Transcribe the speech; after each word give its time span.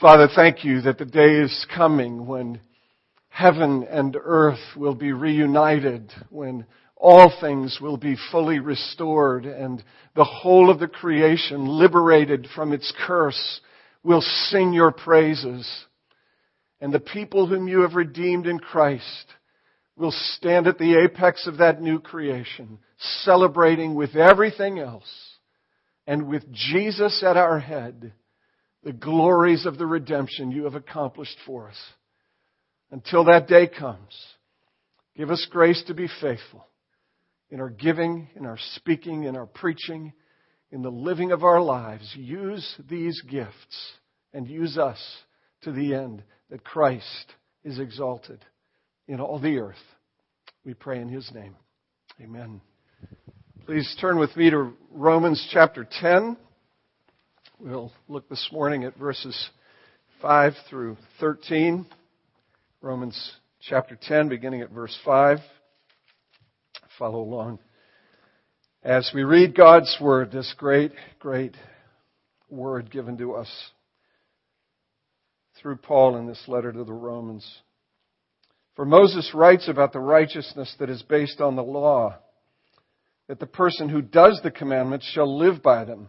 Father, 0.00 0.28
thank 0.34 0.64
you 0.64 0.80
that 0.80 0.96
the 0.96 1.04
day 1.04 1.40
is 1.40 1.66
coming 1.76 2.26
when 2.26 2.58
heaven 3.28 3.82
and 3.82 4.16
earth 4.18 4.74
will 4.74 4.94
be 4.94 5.12
reunited, 5.12 6.10
when 6.30 6.64
all 6.96 7.30
things 7.38 7.80
will 7.82 7.98
be 7.98 8.16
fully 8.32 8.60
restored 8.60 9.44
and 9.44 9.84
the 10.16 10.24
whole 10.24 10.70
of 10.70 10.80
the 10.80 10.88
creation 10.88 11.66
liberated 11.66 12.48
from 12.54 12.72
its 12.72 12.90
curse 13.06 13.60
will 14.02 14.22
sing 14.22 14.72
your 14.72 14.90
praises. 14.90 15.70
And 16.80 16.94
the 16.94 17.00
people 17.00 17.46
whom 17.46 17.68
you 17.68 17.80
have 17.80 17.94
redeemed 17.94 18.46
in 18.46 18.58
Christ 18.58 19.26
will 19.96 20.14
stand 20.38 20.66
at 20.66 20.78
the 20.78 20.96
apex 20.96 21.46
of 21.46 21.58
that 21.58 21.82
new 21.82 22.00
creation, 22.00 22.78
celebrating 23.22 23.94
with 23.94 24.16
everything 24.16 24.78
else 24.78 25.36
and 26.06 26.26
with 26.26 26.50
Jesus 26.50 27.22
at 27.22 27.36
our 27.36 27.58
head 27.58 28.14
the 28.82 28.92
glories 28.92 29.66
of 29.66 29.78
the 29.78 29.86
redemption 29.86 30.50
you 30.50 30.64
have 30.64 30.74
accomplished 30.74 31.36
for 31.46 31.68
us. 31.68 31.76
Until 32.90 33.24
that 33.24 33.46
day 33.46 33.68
comes, 33.68 34.16
give 35.16 35.30
us 35.30 35.46
grace 35.50 35.82
to 35.86 35.94
be 35.94 36.08
faithful 36.20 36.66
in 37.50 37.60
our 37.60 37.70
giving, 37.70 38.28
in 38.36 38.46
our 38.46 38.58
speaking, 38.74 39.24
in 39.24 39.36
our 39.36 39.46
preaching, 39.46 40.12
in 40.70 40.82
the 40.82 40.90
living 40.90 41.32
of 41.32 41.44
our 41.44 41.60
lives. 41.60 42.12
Use 42.16 42.76
these 42.88 43.20
gifts 43.22 43.92
and 44.32 44.48
use 44.48 44.78
us 44.78 44.98
to 45.62 45.72
the 45.72 45.94
end 45.94 46.22
that 46.48 46.64
Christ 46.64 47.34
is 47.64 47.78
exalted 47.78 48.44
in 49.06 49.20
all 49.20 49.38
the 49.38 49.58
earth. 49.58 49.76
We 50.64 50.74
pray 50.74 51.00
in 51.00 51.08
His 51.08 51.30
name. 51.34 51.56
Amen. 52.20 52.60
Please 53.66 53.96
turn 54.00 54.18
with 54.18 54.36
me 54.36 54.50
to 54.50 54.72
Romans 54.90 55.46
chapter 55.52 55.86
10. 56.00 56.36
We'll 57.62 57.92
look 58.08 58.26
this 58.30 58.48
morning 58.50 58.84
at 58.84 58.96
verses 58.96 59.50
5 60.22 60.54
through 60.70 60.96
13. 61.20 61.84
Romans 62.80 63.32
chapter 63.60 63.98
10, 64.00 64.30
beginning 64.30 64.62
at 64.62 64.70
verse 64.70 64.98
5. 65.04 65.40
Follow 66.98 67.20
along. 67.20 67.58
As 68.82 69.10
we 69.14 69.24
read 69.24 69.54
God's 69.54 69.94
Word, 70.00 70.32
this 70.32 70.54
great, 70.56 70.92
great 71.18 71.54
Word 72.48 72.90
given 72.90 73.18
to 73.18 73.34
us 73.34 73.50
through 75.60 75.76
Paul 75.76 76.16
in 76.16 76.26
this 76.26 76.42
letter 76.48 76.72
to 76.72 76.84
the 76.84 76.94
Romans. 76.94 77.46
For 78.74 78.86
Moses 78.86 79.32
writes 79.34 79.68
about 79.68 79.92
the 79.92 80.00
righteousness 80.00 80.74
that 80.78 80.88
is 80.88 81.02
based 81.02 81.42
on 81.42 81.56
the 81.56 81.62
law, 81.62 82.16
that 83.28 83.38
the 83.38 83.44
person 83.44 83.90
who 83.90 84.00
does 84.00 84.40
the 84.42 84.50
commandments 84.50 85.04
shall 85.12 85.38
live 85.38 85.62
by 85.62 85.84
them. 85.84 86.08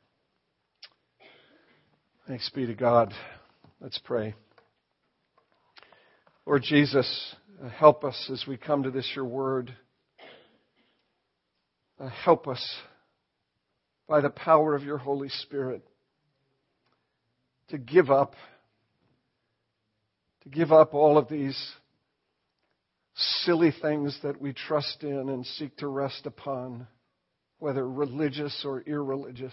Thanks 2.31 2.49
be 2.51 2.65
to 2.65 2.73
God. 2.73 3.13
Let's 3.81 3.97
pray. 3.97 4.35
Lord 6.45 6.63
Jesus, 6.63 7.35
uh, 7.61 7.67
help 7.67 8.05
us 8.05 8.29
as 8.31 8.45
we 8.47 8.55
come 8.55 8.83
to 8.83 8.89
this, 8.89 9.11
your 9.13 9.25
word. 9.25 9.75
Uh, 11.99 12.07
help 12.07 12.47
us 12.47 12.65
by 14.07 14.21
the 14.21 14.29
power 14.29 14.75
of 14.75 14.83
your 14.83 14.97
Holy 14.97 15.27
Spirit 15.27 15.83
to 17.67 17.77
give 17.77 18.09
up, 18.09 18.35
to 20.43 20.49
give 20.49 20.71
up 20.71 20.93
all 20.93 21.17
of 21.17 21.27
these 21.27 21.61
silly 23.43 23.73
things 23.81 24.17
that 24.23 24.39
we 24.39 24.53
trust 24.53 25.03
in 25.03 25.27
and 25.27 25.45
seek 25.45 25.75
to 25.79 25.87
rest 25.87 26.25
upon, 26.25 26.87
whether 27.59 27.85
religious 27.85 28.63
or 28.63 28.79
irreligious. 28.79 29.51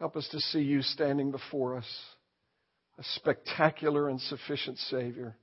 Help 0.00 0.16
us 0.16 0.26
to 0.32 0.40
see 0.40 0.60
you 0.60 0.80
standing 0.80 1.30
before 1.30 1.76
us, 1.76 1.86
a 2.98 3.04
spectacular 3.16 4.08
and 4.08 4.18
sufficient 4.18 4.78
Savior, 4.78 5.36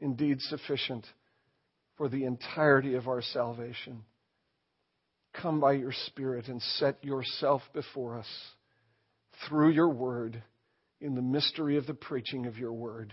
indeed 0.00 0.40
sufficient 0.40 1.06
for 1.96 2.08
the 2.08 2.24
entirety 2.24 2.96
of 2.96 3.06
our 3.06 3.22
salvation. 3.22 4.02
Come 5.40 5.60
by 5.60 5.74
your 5.74 5.92
Spirit 6.06 6.48
and 6.48 6.60
set 6.60 7.04
yourself 7.04 7.62
before 7.72 8.18
us 8.18 8.26
through 9.48 9.70
your 9.70 9.90
word 9.90 10.42
in 11.00 11.14
the 11.14 11.22
mystery 11.22 11.76
of 11.76 11.86
the 11.86 11.94
preaching 11.94 12.46
of 12.46 12.58
your 12.58 12.72
word 12.72 13.12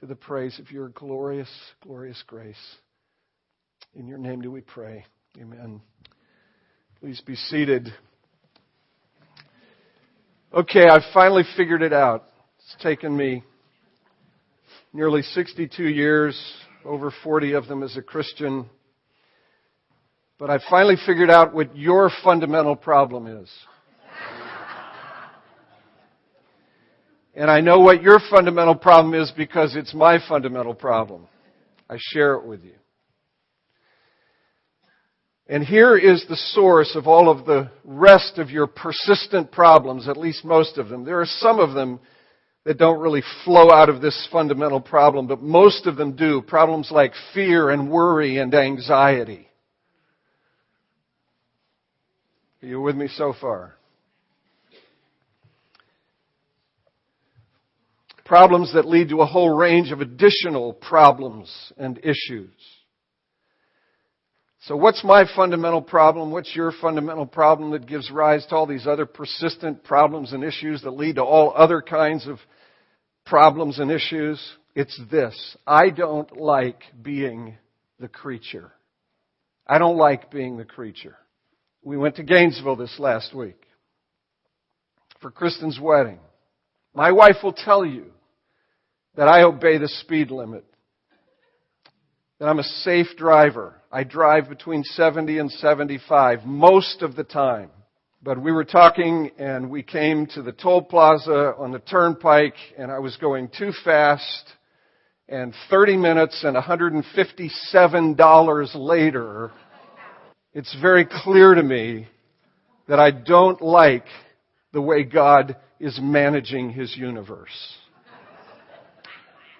to 0.00 0.06
the 0.06 0.14
praise 0.14 0.58
of 0.58 0.70
your 0.70 0.88
glorious, 0.88 1.50
glorious 1.82 2.22
grace. 2.26 2.56
In 3.94 4.06
your 4.06 4.18
name 4.18 4.40
do 4.40 4.50
we 4.50 4.62
pray. 4.62 5.04
Amen. 5.38 5.82
Please 7.00 7.20
be 7.20 7.36
seated. 7.36 7.92
Okay, 10.54 10.86
I've 10.88 11.02
finally 11.12 11.42
figured 11.56 11.82
it 11.82 11.92
out. 11.92 12.28
It's 12.58 12.82
taken 12.82 13.16
me 13.16 13.42
nearly 14.92 15.22
62 15.22 15.82
years, 15.82 16.40
over 16.84 17.12
40 17.24 17.52
of 17.52 17.66
them 17.66 17.82
as 17.82 17.96
a 17.96 18.02
Christian. 18.02 18.70
But 20.38 20.50
I 20.50 20.60
finally 20.70 20.96
figured 21.04 21.30
out 21.30 21.52
what 21.52 21.76
your 21.76 22.10
fundamental 22.22 22.76
problem 22.76 23.26
is. 23.26 23.50
And 27.34 27.50
I 27.50 27.60
know 27.60 27.80
what 27.80 28.00
your 28.00 28.18
fundamental 28.30 28.76
problem 28.76 29.20
is 29.20 29.30
because 29.36 29.74
it's 29.76 29.92
my 29.92 30.18
fundamental 30.28 30.74
problem. 30.74 31.26
I 31.90 31.96
share 31.98 32.34
it 32.34 32.46
with 32.46 32.62
you. 32.64 32.72
And 35.48 35.62
here 35.62 35.96
is 35.96 36.24
the 36.28 36.36
source 36.36 36.96
of 36.96 37.06
all 37.06 37.30
of 37.30 37.46
the 37.46 37.70
rest 37.84 38.38
of 38.38 38.50
your 38.50 38.66
persistent 38.66 39.52
problems, 39.52 40.08
at 40.08 40.16
least 40.16 40.44
most 40.44 40.76
of 40.76 40.88
them. 40.88 41.04
There 41.04 41.20
are 41.20 41.26
some 41.26 41.60
of 41.60 41.72
them 41.72 42.00
that 42.64 42.78
don't 42.78 42.98
really 42.98 43.22
flow 43.44 43.70
out 43.70 43.88
of 43.88 44.00
this 44.00 44.28
fundamental 44.32 44.80
problem, 44.80 45.28
but 45.28 45.40
most 45.40 45.86
of 45.86 45.96
them 45.96 46.16
do. 46.16 46.42
Problems 46.42 46.90
like 46.90 47.12
fear 47.32 47.70
and 47.70 47.88
worry 47.88 48.38
and 48.38 48.52
anxiety. 48.52 49.48
Are 52.60 52.66
you 52.66 52.80
with 52.80 52.96
me 52.96 53.06
so 53.06 53.32
far? 53.40 53.76
Problems 58.24 58.74
that 58.74 58.88
lead 58.88 59.10
to 59.10 59.20
a 59.20 59.26
whole 59.26 59.56
range 59.56 59.92
of 59.92 60.00
additional 60.00 60.72
problems 60.72 61.72
and 61.78 61.98
issues. 61.98 62.50
So 64.66 64.74
what's 64.74 65.04
my 65.04 65.24
fundamental 65.36 65.80
problem? 65.80 66.32
What's 66.32 66.56
your 66.56 66.72
fundamental 66.72 67.24
problem 67.24 67.70
that 67.70 67.86
gives 67.86 68.10
rise 68.10 68.44
to 68.46 68.56
all 68.56 68.66
these 68.66 68.84
other 68.84 69.06
persistent 69.06 69.84
problems 69.84 70.32
and 70.32 70.42
issues 70.42 70.82
that 70.82 70.90
lead 70.90 71.16
to 71.16 71.22
all 71.22 71.52
other 71.54 71.80
kinds 71.80 72.26
of 72.26 72.38
problems 73.24 73.78
and 73.78 73.92
issues? 73.92 74.42
It's 74.74 75.00
this. 75.08 75.56
I 75.64 75.90
don't 75.90 76.36
like 76.36 76.82
being 77.00 77.56
the 78.00 78.08
creature. 78.08 78.72
I 79.68 79.78
don't 79.78 79.98
like 79.98 80.32
being 80.32 80.56
the 80.56 80.64
creature. 80.64 81.16
We 81.84 81.96
went 81.96 82.16
to 82.16 82.24
Gainesville 82.24 82.74
this 82.74 82.98
last 82.98 83.32
week 83.32 83.62
for 85.20 85.30
Kristen's 85.30 85.78
wedding. 85.80 86.18
My 86.92 87.12
wife 87.12 87.36
will 87.44 87.52
tell 87.52 87.86
you 87.86 88.06
that 89.14 89.28
I 89.28 89.42
obey 89.42 89.78
the 89.78 89.88
speed 89.88 90.32
limit 90.32 90.64
that 92.38 92.48
I'm 92.48 92.58
a 92.58 92.64
safe 92.64 93.16
driver. 93.16 93.80
I 93.90 94.04
drive 94.04 94.48
between 94.48 94.84
70 94.84 95.38
and 95.38 95.50
75 95.50 96.44
most 96.44 97.02
of 97.02 97.16
the 97.16 97.24
time. 97.24 97.70
But 98.22 98.40
we 98.42 98.52
were 98.52 98.64
talking 98.64 99.30
and 99.38 99.70
we 99.70 99.82
came 99.82 100.26
to 100.34 100.42
the 100.42 100.52
toll 100.52 100.82
plaza 100.82 101.54
on 101.58 101.72
the 101.72 101.78
turnpike 101.78 102.56
and 102.76 102.90
I 102.90 102.98
was 102.98 103.16
going 103.16 103.48
too 103.56 103.72
fast 103.84 104.52
and 105.28 105.54
30 105.70 105.96
minutes 105.96 106.44
and 106.44 106.56
$157 106.56 108.70
later, 108.74 109.50
it's 110.52 110.76
very 110.80 111.04
clear 111.04 111.54
to 111.54 111.62
me 111.62 112.06
that 112.88 113.00
I 113.00 113.10
don't 113.10 113.60
like 113.60 114.06
the 114.72 114.80
way 114.80 115.02
God 115.02 115.56
is 115.80 115.98
managing 116.00 116.70
His 116.70 116.96
universe. 116.96 117.76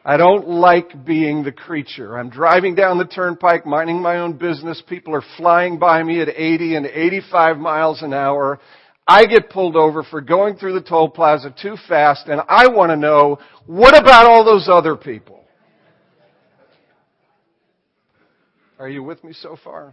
I 0.09 0.17
don't 0.17 0.47
like 0.49 1.05
being 1.05 1.43
the 1.43 1.51
creature. 1.51 2.17
I'm 2.17 2.31
driving 2.31 2.77
down 2.77 2.97
the 2.97 3.07
turnpike, 3.07 3.67
minding 3.67 4.01
my 4.01 4.19
own 4.19 4.35
business. 4.35 4.81
People 4.89 5.17
are 5.17 5.25
flying 5.37 5.81
by 5.81 6.01
me 6.05 6.21
at 6.21 6.29
80 6.29 6.77
and 6.77 6.87
85 6.87 7.57
miles 7.57 8.03
an 8.03 8.15
hour. 8.15 8.61
I 9.09 9.27
get 9.27 9.51
pulled 9.51 9.75
over 9.75 10.05
for 10.05 10.21
going 10.21 10.59
through 10.59 10.75
the 10.75 10.81
toll 10.81 11.11
plaza 11.11 11.53
too 11.61 11.77
fast 11.89 12.29
and 12.29 12.41
I 12.49 12.69
want 12.69 12.91
to 12.91 12.97
know, 12.97 13.41
what 13.67 14.01
about 14.01 14.27
all 14.27 14.45
those 14.45 14.69
other 14.71 14.95
people? 14.95 15.43
Are 18.79 18.89
you 18.89 19.03
with 19.03 19.25
me 19.25 19.33
so 19.33 19.57
far? 19.65 19.93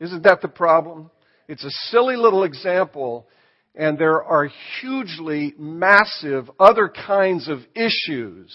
Isn't 0.00 0.24
that 0.24 0.42
the 0.42 0.48
problem? 0.48 1.08
It's 1.46 1.62
a 1.62 1.70
silly 1.90 2.16
little 2.16 2.42
example 2.42 3.28
and 3.74 3.98
there 3.98 4.22
are 4.22 4.50
hugely 4.80 5.54
massive 5.58 6.50
other 6.60 6.88
kinds 6.88 7.48
of 7.48 7.60
issues 7.74 8.52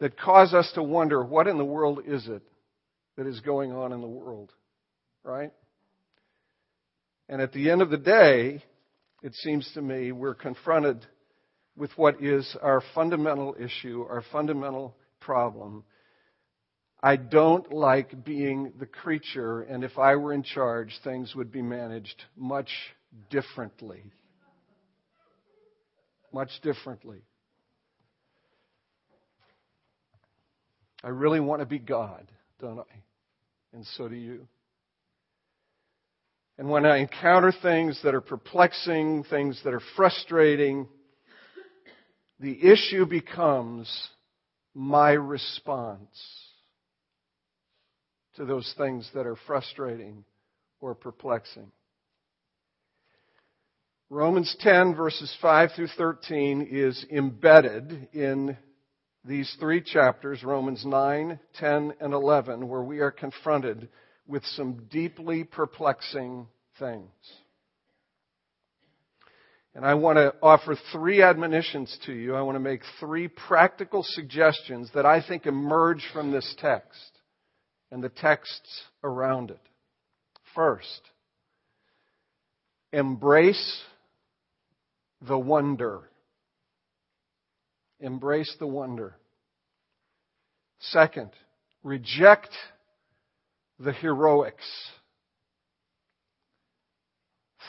that 0.00 0.18
cause 0.18 0.52
us 0.52 0.70
to 0.74 0.82
wonder 0.82 1.24
what 1.24 1.46
in 1.46 1.58
the 1.58 1.64
world 1.64 2.00
is 2.06 2.26
it 2.28 2.42
that 3.16 3.26
is 3.26 3.40
going 3.40 3.72
on 3.72 3.92
in 3.92 4.00
the 4.00 4.06
world, 4.06 4.52
right? 5.22 5.52
And 7.28 7.40
at 7.40 7.52
the 7.52 7.70
end 7.70 7.82
of 7.82 7.90
the 7.90 7.98
day, 7.98 8.62
it 9.22 9.34
seems 9.36 9.70
to 9.74 9.80
me 9.80 10.12
we're 10.12 10.34
confronted 10.34 11.06
with 11.76 11.90
what 11.96 12.22
is 12.22 12.56
our 12.60 12.82
fundamental 12.94 13.56
issue, 13.58 14.04
our 14.08 14.22
fundamental 14.32 14.94
problem, 15.20 15.84
I 17.02 17.16
don't 17.16 17.72
like 17.72 18.24
being 18.24 18.72
the 18.78 18.86
creature, 18.86 19.62
and 19.62 19.82
if 19.82 19.98
I 19.98 20.14
were 20.14 20.32
in 20.32 20.44
charge, 20.44 20.96
things 21.02 21.34
would 21.34 21.50
be 21.50 21.60
managed 21.60 22.22
much 22.36 22.70
differently. 23.28 24.04
Much 26.32 26.50
differently. 26.62 27.22
I 31.02 31.08
really 31.08 31.40
want 31.40 31.60
to 31.60 31.66
be 31.66 31.80
God, 31.80 32.30
don't 32.60 32.78
I? 32.78 32.94
And 33.72 33.84
so 33.96 34.06
do 34.08 34.14
you. 34.14 34.46
And 36.56 36.70
when 36.70 36.86
I 36.86 36.98
encounter 36.98 37.52
things 37.62 37.98
that 38.04 38.14
are 38.14 38.20
perplexing, 38.20 39.24
things 39.24 39.60
that 39.64 39.74
are 39.74 39.82
frustrating, 39.96 40.86
the 42.38 42.56
issue 42.62 43.06
becomes 43.06 43.90
my 44.72 45.10
response 45.10 46.08
to 48.36 48.44
those 48.44 48.72
things 48.76 49.08
that 49.14 49.26
are 49.26 49.36
frustrating 49.46 50.24
or 50.80 50.94
perplexing. 50.94 51.70
Romans 54.10 54.54
10 54.60 54.94
verses 54.94 55.34
5 55.40 55.70
through 55.74 55.88
13 55.96 56.68
is 56.70 57.04
embedded 57.10 58.08
in 58.12 58.56
these 59.24 59.54
three 59.60 59.80
chapters, 59.80 60.42
Romans 60.42 60.84
9, 60.84 61.38
10, 61.54 61.94
and 62.00 62.12
11, 62.12 62.68
where 62.68 62.82
we 62.82 62.98
are 62.98 63.10
confronted 63.10 63.88
with 64.26 64.44
some 64.44 64.86
deeply 64.90 65.44
perplexing 65.44 66.46
things. 66.78 67.08
And 69.74 69.86
I 69.86 69.94
want 69.94 70.16
to 70.18 70.34
offer 70.42 70.76
three 70.92 71.22
admonitions 71.22 71.96
to 72.04 72.12
you. 72.12 72.34
I 72.34 72.42
want 72.42 72.56
to 72.56 72.60
make 72.60 72.82
three 73.00 73.28
practical 73.28 74.04
suggestions 74.06 74.90
that 74.94 75.06
I 75.06 75.26
think 75.26 75.46
emerge 75.46 76.04
from 76.12 76.30
this 76.30 76.54
text 76.58 77.11
and 77.92 78.02
the 78.02 78.08
texts 78.08 78.84
around 79.04 79.50
it. 79.50 79.60
First, 80.54 81.02
embrace 82.90 83.82
the 85.20 85.38
wonder. 85.38 86.00
Embrace 88.00 88.56
the 88.58 88.66
wonder. 88.66 89.14
Second, 90.80 91.30
reject 91.84 92.48
the 93.78 93.92
heroics. 93.92 94.64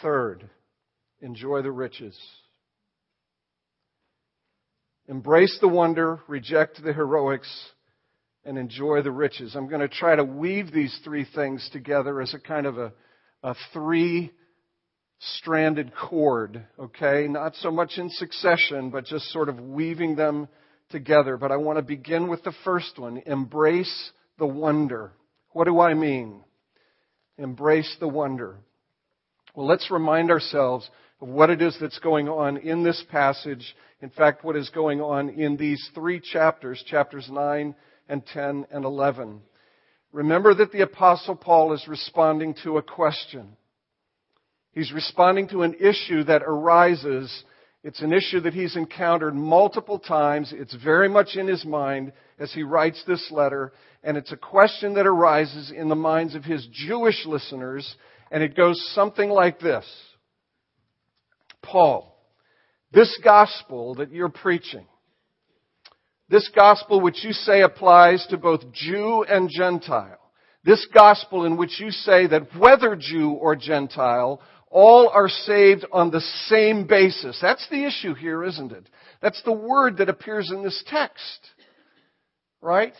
Third, 0.01 0.49
enjoy 1.21 1.61
the 1.61 1.71
riches. 1.71 2.17
Embrace 5.09 5.57
the 5.59 5.67
wonder, 5.67 6.21
reject 6.29 6.81
the 6.81 6.93
heroics, 6.93 7.71
and 8.45 8.57
enjoy 8.57 9.01
the 9.01 9.11
riches. 9.11 9.55
I'm 9.55 9.67
going 9.67 9.81
to 9.81 9.87
try 9.87 10.15
to 10.15 10.23
weave 10.23 10.71
these 10.71 10.97
three 11.03 11.25
things 11.35 11.67
together 11.71 12.21
as 12.21 12.33
a 12.33 12.39
kind 12.39 12.65
of 12.65 12.77
a, 12.77 12.93
a 13.41 13.55
three 13.71 14.31
stranded 15.19 15.93
cord, 15.95 16.65
okay? 16.77 17.27
Not 17.29 17.55
so 17.55 17.71
much 17.71 17.97
in 17.97 18.09
succession, 18.09 18.89
but 18.89 19.05
just 19.05 19.31
sort 19.31 19.49
of 19.49 19.59
weaving 19.59 20.15
them 20.15 20.49
together. 20.89 21.37
But 21.37 21.51
I 21.51 21.57
want 21.57 21.77
to 21.77 21.83
begin 21.83 22.27
with 22.27 22.43
the 22.43 22.53
first 22.63 22.99
one 22.99 23.21
embrace 23.25 24.11
the 24.37 24.47
wonder. 24.47 25.13
What 25.51 25.65
do 25.65 25.79
I 25.79 25.93
mean? 25.93 26.43
Embrace 27.37 27.95
the 27.99 28.07
wonder. 28.07 28.57
Well, 29.55 29.67
let's 29.67 29.89
remind 29.89 30.31
ourselves 30.31 30.89
of 31.21 31.29
what 31.29 31.49
it 31.49 31.61
is 31.61 31.77
that's 31.79 31.99
going 31.99 32.27
on 32.27 32.57
in 32.57 32.83
this 32.83 33.01
passage. 33.09 33.75
In 34.01 34.09
fact, 34.09 34.43
what 34.43 34.57
is 34.57 34.69
going 34.69 34.99
on 34.99 35.29
in 35.29 35.55
these 35.55 35.89
three 35.95 36.19
chapters, 36.19 36.83
chapters 36.85 37.29
9 37.31 37.73
and 38.07 38.25
10 38.25 38.67
and 38.71 38.85
11. 38.85 39.41
Remember 40.11 40.53
that 40.53 40.71
the 40.71 40.81
Apostle 40.81 41.35
Paul 41.35 41.73
is 41.73 41.87
responding 41.87 42.55
to 42.63 42.77
a 42.77 42.83
question. 42.83 43.57
He's 44.71 44.91
responding 44.91 45.47
to 45.49 45.63
an 45.63 45.75
issue 45.79 46.23
that 46.25 46.43
arises. 46.43 47.43
It's 47.83 48.01
an 48.01 48.13
issue 48.13 48.39
that 48.41 48.53
he's 48.53 48.75
encountered 48.75 49.35
multiple 49.35 49.99
times. 49.99 50.53
It's 50.55 50.75
very 50.75 51.09
much 51.09 51.35
in 51.35 51.47
his 51.47 51.65
mind 51.65 52.13
as 52.39 52.51
he 52.53 52.63
writes 52.63 53.03
this 53.07 53.29
letter. 53.31 53.73
And 54.03 54.17
it's 54.17 54.31
a 54.31 54.37
question 54.37 54.95
that 54.95 55.07
arises 55.07 55.71
in 55.71 55.89
the 55.89 55.95
minds 55.95 56.35
of 56.35 56.43
his 56.43 56.67
Jewish 56.71 57.25
listeners. 57.25 57.95
And 58.31 58.43
it 58.43 58.55
goes 58.55 58.83
something 58.93 59.29
like 59.29 59.59
this 59.59 59.85
Paul, 61.61 62.15
this 62.91 63.19
gospel 63.23 63.95
that 63.95 64.11
you're 64.11 64.29
preaching, 64.29 64.85
this 66.33 66.49
gospel 66.55 66.99
which 66.99 67.23
you 67.23 67.31
say 67.31 67.61
applies 67.61 68.25
to 68.31 68.37
both 68.37 68.71
Jew 68.71 69.23
and 69.23 69.47
Gentile. 69.51 70.17
This 70.63 70.87
gospel 70.91 71.45
in 71.45 71.57
which 71.57 71.79
you 71.79 71.91
say 71.91 72.25
that 72.25 72.57
whether 72.57 72.95
Jew 72.95 73.29
or 73.33 73.55
Gentile, 73.55 74.41
all 74.71 75.09
are 75.09 75.29
saved 75.29 75.85
on 75.91 76.09
the 76.09 76.21
same 76.47 76.87
basis. 76.87 77.37
That's 77.39 77.69
the 77.69 77.85
issue 77.85 78.15
here, 78.15 78.43
isn't 78.43 78.71
it? 78.71 78.89
That's 79.21 79.43
the 79.43 79.53
word 79.53 79.97
that 79.97 80.09
appears 80.09 80.49
in 80.49 80.63
this 80.63 80.83
text. 80.87 81.51
Right? 82.61 82.95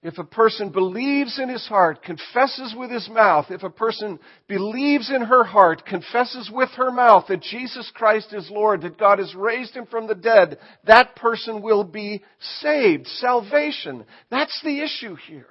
If 0.00 0.16
a 0.18 0.24
person 0.24 0.70
believes 0.70 1.40
in 1.40 1.48
his 1.48 1.66
heart, 1.66 2.04
confesses 2.04 2.72
with 2.76 2.88
his 2.88 3.08
mouth, 3.08 3.46
if 3.50 3.64
a 3.64 3.70
person 3.70 4.20
believes 4.46 5.10
in 5.10 5.22
her 5.22 5.42
heart, 5.42 5.84
confesses 5.84 6.48
with 6.52 6.68
her 6.76 6.92
mouth 6.92 7.24
that 7.28 7.42
Jesus 7.42 7.90
Christ 7.94 8.32
is 8.32 8.48
Lord, 8.48 8.82
that 8.82 8.96
God 8.96 9.18
has 9.18 9.34
raised 9.34 9.74
him 9.74 9.86
from 9.86 10.06
the 10.06 10.14
dead, 10.14 10.58
that 10.84 11.16
person 11.16 11.62
will 11.62 11.82
be 11.82 12.22
saved. 12.60 13.08
Salvation. 13.08 14.04
That's 14.30 14.60
the 14.62 14.82
issue 14.82 15.16
here. 15.16 15.48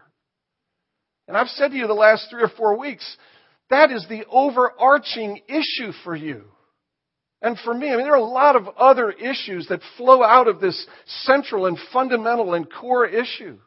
And 1.27 1.35
I've 1.35 1.49
said 1.49 1.71
to 1.71 1.77
you 1.77 1.87
the 1.87 1.93
last 1.93 2.27
three 2.29 2.41
or 2.41 2.51
four 2.55 2.77
weeks, 2.77 3.17
that 3.69 3.91
is 3.91 4.05
the 4.07 4.23
overarching 4.29 5.41
issue 5.49 5.91
for 6.05 6.15
you. 6.15 6.45
And 7.41 7.57
for 7.59 7.73
me, 7.73 7.89
I 7.89 7.97
mean, 7.97 8.05
there 8.05 8.13
are 8.13 8.15
a 8.15 8.23
lot 8.23 8.55
of 8.55 8.69
other 8.77 9.11
issues 9.11 9.67
that 9.67 9.81
flow 9.97 10.23
out 10.23 10.47
of 10.47 10.61
this 10.61 10.87
central 11.23 11.65
and 11.65 11.77
fundamental 11.91 12.53
and 12.53 12.65
core 12.71 13.05
issue. 13.05 13.57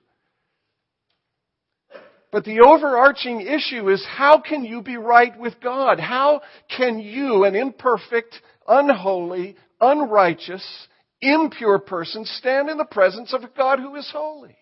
But 2.33 2.45
the 2.45 2.61
overarching 2.61 3.41
issue 3.41 3.89
is 3.89 4.07
how 4.09 4.41
can 4.41 4.65
you 4.65 4.83
be 4.83 4.97
right 4.97 5.37
with 5.39 5.61
God? 5.61 5.99
How 5.99 6.43
can 6.77 7.01
you, 7.01 7.45
an 7.45 7.57
imperfect, 7.57 8.41
unholy, 8.69 9.57
unrighteous, 9.81 10.65
impure 11.21 11.81
person, 11.81 12.25
stand 12.25 12.69
in 12.69 12.79
the 12.79 12.85
presence 12.85 13.35
of 13.35 13.43
a 13.43 13.51
God 13.57 13.81
who 13.81 13.97
is 13.97 14.09
holy? 14.13 14.57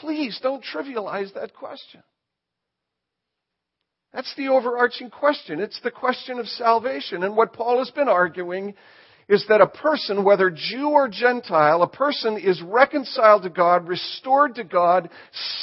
Please 0.00 0.38
don't 0.42 0.64
trivialize 0.64 1.34
that 1.34 1.54
question. 1.54 2.02
That's 4.12 4.32
the 4.36 4.48
overarching 4.48 5.10
question. 5.10 5.60
It's 5.60 5.80
the 5.82 5.90
question 5.90 6.38
of 6.38 6.46
salvation. 6.46 7.22
And 7.24 7.36
what 7.36 7.52
Paul 7.52 7.78
has 7.78 7.90
been 7.90 8.08
arguing 8.08 8.74
is 9.28 9.44
that 9.48 9.60
a 9.60 9.66
person, 9.66 10.24
whether 10.24 10.50
Jew 10.50 10.88
or 10.88 11.08
Gentile, 11.08 11.82
a 11.82 11.88
person 11.88 12.38
is 12.38 12.62
reconciled 12.62 13.42
to 13.42 13.50
God, 13.50 13.86
restored 13.86 14.54
to 14.54 14.64
God, 14.64 15.10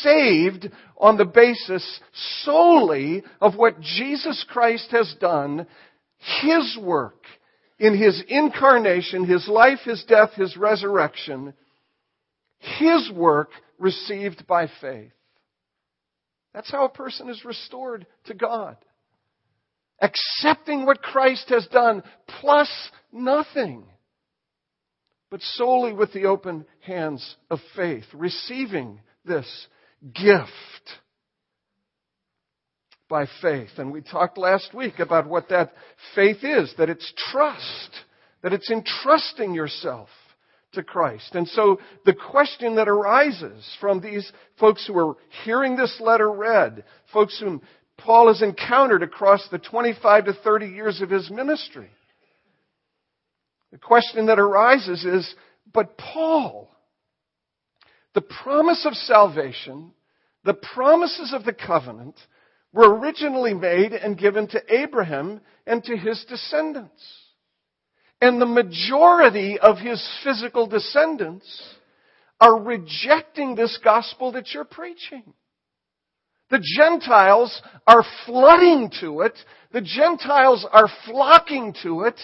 saved 0.01 0.69
on 0.98 1.17
the 1.17 1.25
basis 1.25 2.00
solely 2.43 3.24
of 3.41 3.55
what 3.55 3.81
Jesus 3.81 4.45
Christ 4.48 4.89
has 4.91 5.15
done, 5.19 5.65
His 6.41 6.77
work 6.79 7.24
in 7.79 7.98
His 7.98 8.24
incarnation, 8.27 9.25
His 9.25 9.48
life, 9.48 9.79
His 9.84 10.03
death, 10.07 10.34
His 10.36 10.55
resurrection, 10.55 11.53
His 12.60 13.12
work 13.12 13.50
received 13.79 14.45
by 14.48 14.69
faith. 14.79 15.12
That's 16.53 16.72
how 16.72 16.86
a 16.86 16.89
person 16.89 17.29
is 17.29 17.43
restored 17.43 18.05
to 18.25 18.34
God. 18.34 18.77
Accepting 20.02 20.86
what 20.86 21.02
Christ 21.02 21.50
has 21.50 21.66
done 21.68 22.04
plus 22.42 22.70
nothing. 23.12 23.86
But 25.32 25.42
solely 25.42 25.94
with 25.94 26.14
the 26.14 26.25
open 26.25 26.66
hands 26.82 27.36
of 27.50 27.60
faith, 27.75 28.06
receiving 28.14 29.02
this 29.25 29.68
gift 30.14 30.52
by 33.10 33.28
faith. 33.42 33.70
And 33.78 33.92
we 33.92 34.02
talked 34.02 34.38
last 34.38 34.74
week 34.74 35.00
about 35.00 35.28
what 35.28 35.50
that 35.50 35.74
faith 36.14 36.44
is, 36.44 36.74
that 36.78 36.90
it's 36.90 37.12
trust, 37.32 37.92
that 38.44 38.54
it's 38.54 38.70
entrusting 38.70 39.54
yourself 39.54 40.10
to 40.74 40.84
Christ. 40.84 41.36
And 41.36 41.48
so 41.48 41.80
the 42.06 42.14
question 42.14 42.75
that 42.75 42.88
arises 42.88 43.66
from 43.80 44.02
these 44.02 44.32
folks 44.60 44.86
who 44.86 44.98
are 44.98 45.16
hearing 45.44 45.75
this 45.75 46.00
letter 46.00 46.32
read, 46.32 46.84
folks 47.14 47.40
whom 47.40 47.62
Paul 47.98 48.28
has 48.28 48.42
encountered 48.42 49.04
across 49.04 49.48
the 49.50 49.60
25 49.60 50.25
to 50.25 50.34
30 50.34 50.68
years 50.68 51.02
of 51.02 51.10
his 51.10 51.30
ministry, 51.30 51.90
the 53.72 53.78
question 53.78 54.28
that 54.28 54.40
arises 54.40 55.04
is, 55.04 55.36
but 55.74 55.98
Paul, 55.98 56.70
the 58.14 58.22
promise 58.22 58.86
of 58.86 58.94
salvation, 58.94 59.92
the 60.44 60.54
promises 60.54 61.34
of 61.34 61.44
the 61.44 61.54
covenant 61.54 62.16
were 62.72 62.98
originally 62.98 63.54
made 63.54 63.94
and 63.94 64.18
given 64.18 64.48
to 64.48 64.62
Abraham 64.70 65.42
and 65.66 65.84
to 65.86 65.98
his 65.98 66.24
descendants. 66.30 67.04
And 68.22 68.40
the 68.42 68.46
majority 68.46 69.60
of 69.60 69.78
his 69.78 70.06
physical 70.24 70.68
descendants 70.68 71.46
are 72.40 72.62
rejecting 72.62 73.56
this 73.56 73.78
gospel 73.84 74.34
that 74.34 74.54
you're 74.54 74.66
preaching. 74.66 75.34
The 76.50 76.64
Gentiles 76.78 77.62
are 77.88 78.04
flooding 78.25 78.92
to 79.02 79.22
it. 79.22 79.38
The 79.72 79.82
Gentiles 79.82 80.66
are 80.72 80.90
flocking 81.06 81.75
to 81.84 82.02
it. 82.02 82.20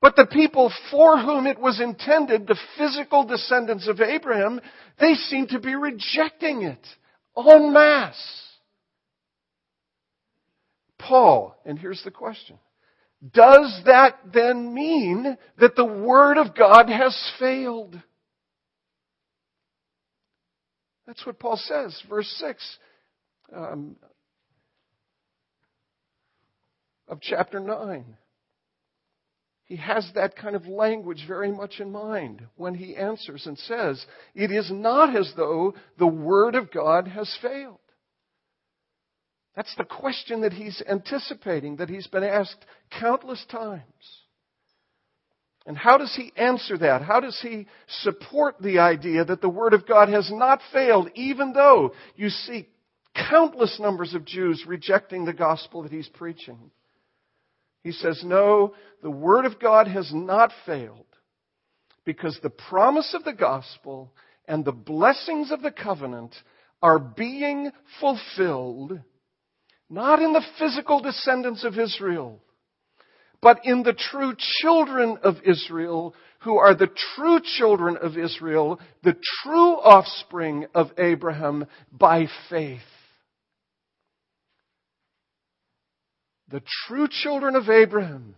But 0.00 0.16
the 0.16 0.26
people 0.26 0.72
for 0.90 1.18
whom 1.18 1.46
it 1.46 1.58
was 1.58 1.80
intended, 1.80 2.46
the 2.46 2.58
physical 2.78 3.24
descendants 3.24 3.86
of 3.86 4.00
Abraham, 4.00 4.60
they 4.98 5.14
seem 5.14 5.46
to 5.48 5.60
be 5.60 5.74
rejecting 5.74 6.62
it 6.62 6.86
en 7.36 7.72
masse. 7.72 8.46
Paul, 10.98 11.56
and 11.64 11.78
here's 11.78 12.02
the 12.04 12.10
question. 12.10 12.58
Does 13.32 13.82
that 13.86 14.18
then 14.32 14.72
mean 14.72 15.36
that 15.58 15.76
the 15.76 15.84
Word 15.84 16.38
of 16.38 16.54
God 16.56 16.88
has 16.88 17.32
failed? 17.38 18.00
That's 21.06 21.24
what 21.26 21.38
Paul 21.38 21.56
says, 21.56 22.00
verse 22.08 22.28
6 22.38 22.78
um, 23.54 23.96
of 27.08 27.20
chapter 27.20 27.60
9. 27.60 28.16
He 29.64 29.76
has 29.76 30.10
that 30.14 30.36
kind 30.36 30.56
of 30.56 30.66
language 30.66 31.24
very 31.28 31.52
much 31.52 31.78
in 31.78 31.92
mind 31.92 32.42
when 32.56 32.74
he 32.74 32.96
answers 32.96 33.46
and 33.46 33.56
says, 33.56 34.04
It 34.34 34.50
is 34.50 34.68
not 34.70 35.14
as 35.14 35.32
though 35.36 35.74
the 35.96 36.08
Word 36.08 36.56
of 36.56 36.72
God 36.72 37.06
has 37.06 37.32
failed. 37.40 37.78
That's 39.54 39.74
the 39.76 39.84
question 39.84 40.40
that 40.40 40.52
he's 40.52 40.82
anticipating, 40.88 41.76
that 41.76 41.88
he's 41.88 42.06
been 42.06 42.24
asked 42.24 42.64
countless 42.98 43.44
times. 43.50 43.84
And 45.66 45.76
how 45.76 45.98
does 45.98 46.14
he 46.16 46.32
answer 46.36 46.78
that? 46.78 47.02
How 47.02 47.20
does 47.20 47.38
he 47.40 47.66
support 48.02 48.56
the 48.60 48.78
idea 48.78 49.24
that 49.24 49.40
the 49.40 49.48
Word 49.48 49.74
of 49.74 49.86
God 49.86 50.08
has 50.08 50.30
not 50.32 50.60
failed, 50.72 51.10
even 51.14 51.52
though 51.52 51.92
you 52.16 52.28
see 52.30 52.68
countless 53.14 53.78
numbers 53.80 54.14
of 54.14 54.24
Jews 54.24 54.64
rejecting 54.66 55.24
the 55.24 55.32
gospel 55.32 55.82
that 55.82 55.92
he's 55.92 56.08
preaching? 56.08 56.70
He 57.82 57.92
says, 57.92 58.22
no, 58.24 58.74
the 59.02 59.10
Word 59.10 59.46
of 59.46 59.58
God 59.58 59.88
has 59.88 60.10
not 60.12 60.52
failed 60.66 61.06
because 62.04 62.38
the 62.42 62.50
promise 62.50 63.14
of 63.14 63.24
the 63.24 63.32
gospel 63.32 64.12
and 64.46 64.64
the 64.64 64.72
blessings 64.72 65.50
of 65.50 65.62
the 65.62 65.70
covenant 65.70 66.34
are 66.82 66.98
being 66.98 67.70
fulfilled 68.00 69.00
not 69.90 70.22
in 70.22 70.32
the 70.32 70.44
physical 70.58 71.00
descendants 71.00 71.64
of 71.64 71.78
Israel, 71.78 72.40
but 73.42 73.58
in 73.64 73.82
the 73.82 73.92
true 73.92 74.34
children 74.38 75.18
of 75.22 75.36
Israel 75.44 76.14
who 76.40 76.56
are 76.56 76.74
the 76.74 76.90
true 77.14 77.40
children 77.58 77.96
of 77.96 78.16
Israel, 78.16 78.80
the 79.02 79.16
true 79.42 79.74
offspring 79.74 80.66
of 80.74 80.90
Abraham 80.96 81.66
by 81.92 82.26
faith. 82.48 82.80
The 86.50 86.62
true 86.86 87.06
children 87.08 87.54
of 87.54 87.68
Abraham 87.68 88.34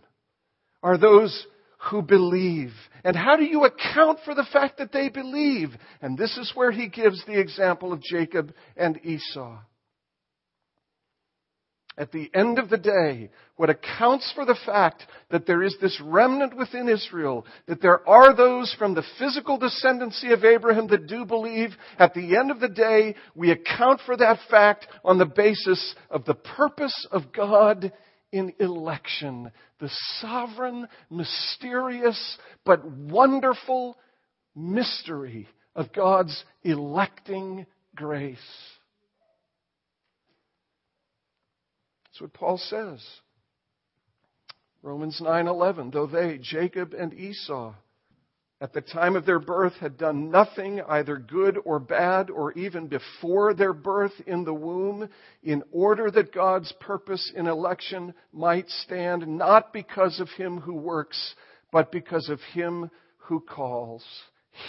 are 0.81 0.97
those 0.97 1.47
who 1.89 2.01
believe. 2.01 2.71
And 3.03 3.15
how 3.15 3.35
do 3.35 3.43
you 3.43 3.65
account 3.65 4.19
for 4.23 4.35
the 4.35 4.47
fact 4.51 4.77
that 4.77 4.91
they 4.91 5.09
believe? 5.09 5.69
And 6.01 6.17
this 6.17 6.37
is 6.37 6.51
where 6.55 6.71
he 6.71 6.87
gives 6.87 7.23
the 7.25 7.39
example 7.39 7.91
of 7.91 8.01
Jacob 8.01 8.53
and 8.77 8.99
Esau. 9.03 9.59
At 11.95 12.11
the 12.11 12.31
end 12.33 12.57
of 12.57 12.69
the 12.69 12.77
day, 12.77 13.29
what 13.55 13.69
accounts 13.69 14.31
for 14.33 14.45
the 14.45 14.57
fact 14.65 15.03
that 15.29 15.45
there 15.45 15.61
is 15.61 15.75
this 15.79 16.01
remnant 16.01 16.57
within 16.57 16.89
Israel, 16.89 17.45
that 17.67 17.83
there 17.83 18.07
are 18.09 18.35
those 18.35 18.75
from 18.79 18.95
the 18.95 19.03
physical 19.19 19.59
descendancy 19.59 20.33
of 20.33 20.43
Abraham 20.43 20.87
that 20.87 21.05
do 21.05 21.23
believe, 21.23 21.69
at 21.99 22.15
the 22.15 22.35
end 22.35 22.49
of 22.49 22.59
the 22.59 22.69
day, 22.69 23.15
we 23.35 23.51
account 23.51 24.01
for 24.07 24.17
that 24.17 24.39
fact 24.49 24.87
on 25.05 25.19
the 25.19 25.25
basis 25.25 25.93
of 26.09 26.25
the 26.25 26.33
purpose 26.33 27.07
of 27.11 27.31
God 27.31 27.93
in 28.31 28.53
election. 28.59 29.51
The 29.79 29.91
sovereign, 30.19 30.87
mysterious, 31.11 32.37
but 32.65 32.83
wonderful 32.83 33.97
mystery 34.55 35.47
of 35.75 35.93
God's 35.93 36.43
electing 36.63 37.67
grace. 37.95 38.39
That's 42.13 42.21
what 42.21 42.33
Paul 42.33 42.57
says. 42.59 43.03
Romans 44.83 45.19
9:11 45.19 45.91
though 45.91 46.05
they 46.05 46.37
Jacob 46.37 46.93
and 46.93 47.11
Esau 47.11 47.73
at 48.61 48.71
the 48.71 48.81
time 48.81 49.15
of 49.15 49.25
their 49.25 49.39
birth 49.39 49.73
had 49.77 49.97
done 49.97 50.29
nothing 50.29 50.79
either 50.81 51.17
good 51.17 51.57
or 51.65 51.79
bad 51.79 52.29
or 52.29 52.51
even 52.51 52.85
before 52.85 53.55
their 53.55 53.73
birth 53.73 54.13
in 54.27 54.43
the 54.43 54.53
womb 54.53 55.09
in 55.41 55.63
order 55.71 56.11
that 56.11 56.31
God's 56.31 56.71
purpose 56.73 57.31
in 57.35 57.47
election 57.47 58.13
might 58.31 58.69
stand 58.69 59.27
not 59.27 59.73
because 59.73 60.19
of 60.19 60.29
him 60.29 60.59
who 60.59 60.75
works 60.75 61.33
but 61.71 61.91
because 61.91 62.29
of 62.29 62.39
him 62.53 62.91
who 63.17 63.39
calls 63.39 64.05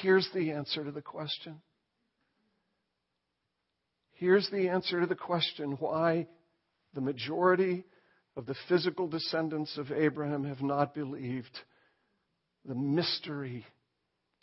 here's 0.01 0.31
the 0.33 0.53
answer 0.53 0.83
to 0.83 0.93
the 0.93 1.03
question 1.03 1.61
Here's 4.15 4.49
the 4.49 4.69
answer 4.69 5.01
to 5.01 5.07
the 5.07 5.15
question 5.15 5.73
why 5.73 6.29
the 6.95 7.01
majority 7.01 7.85
of 8.37 8.47
the 8.47 8.55
physical 8.69 9.07
descendants 9.07 9.77
of 9.79 9.93
Abraham 9.93 10.45
have 10.45 10.63
not 10.63 10.95
believed 10.95 11.59
the 12.65 12.75
mystery, 12.75 13.65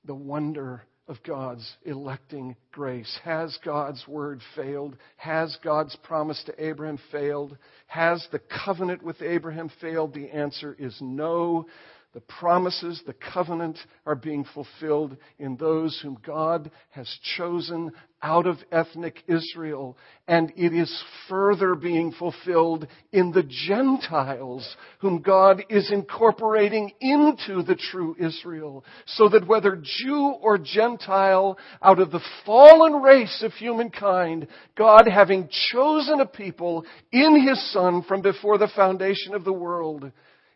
the 0.06 0.16
wonder 0.16 0.84
of 1.08 1.18
God's 1.24 1.70
electing 1.84 2.56
grace. 2.72 3.20
Has 3.24 3.58
God's 3.66 4.08
word 4.08 4.40
failed? 4.56 4.96
Has 5.18 5.58
God's 5.64 5.96
promise 6.04 6.42
to 6.46 6.64
Abraham 6.64 7.00
failed? 7.12 7.58
Has 7.88 8.26
the 8.32 8.40
covenant 8.66 9.04
with 9.04 9.22
Abraham 9.22 9.70
failed? 9.82 10.14
The 10.14 10.30
answer 10.30 10.76
is 10.78 10.96
no. 11.02 11.66
The 12.14 12.22
promises, 12.22 13.02
the 13.06 13.14
covenant 13.14 13.78
are 14.06 14.16
being 14.16 14.44
fulfilled 14.44 15.16
in 15.40 15.56
those 15.56 15.98
whom 16.04 16.18
God 16.26 16.70
has 16.90 17.08
chosen 17.38 17.92
out 18.22 18.46
of 18.46 18.58
ethnic 18.70 19.24
Israel. 19.28 19.98
And 20.28 20.52
it 20.58 20.74
is 20.74 21.04
further 21.30 21.74
being 21.74 22.12
fulfilled 22.12 22.88
in 23.14 23.32
the 23.32 23.44
Gentiles 23.44 24.76
whom 25.00 25.22
God 25.22 25.64
is 25.70 25.90
incorporating 25.90 26.92
into 27.00 27.64
the 27.64 27.80
true 27.92 28.18
Israel. 28.20 28.84
So 29.06 29.30
that 29.30 29.48
whether 29.48 29.82
Jew 29.82 30.36
or 30.42 30.58
Gentile, 30.58 31.58
out 31.82 32.00
of 32.00 32.12
the 32.12 32.24
fallen 32.46 33.02
race 33.02 33.42
of 33.42 33.54
humankind, 33.54 34.48
God 34.78 35.08
having 35.10 35.50
chosen 35.72 36.20
a 36.20 36.26
people 36.26 36.86
in 37.14 37.48
His 37.48 37.72
Son 37.72 38.04
from 38.04 38.22
before 38.22 38.58
the 38.58 38.72
foundation 38.76 39.34
of 39.34 39.46
the 39.46 39.54
world, 39.54 40.12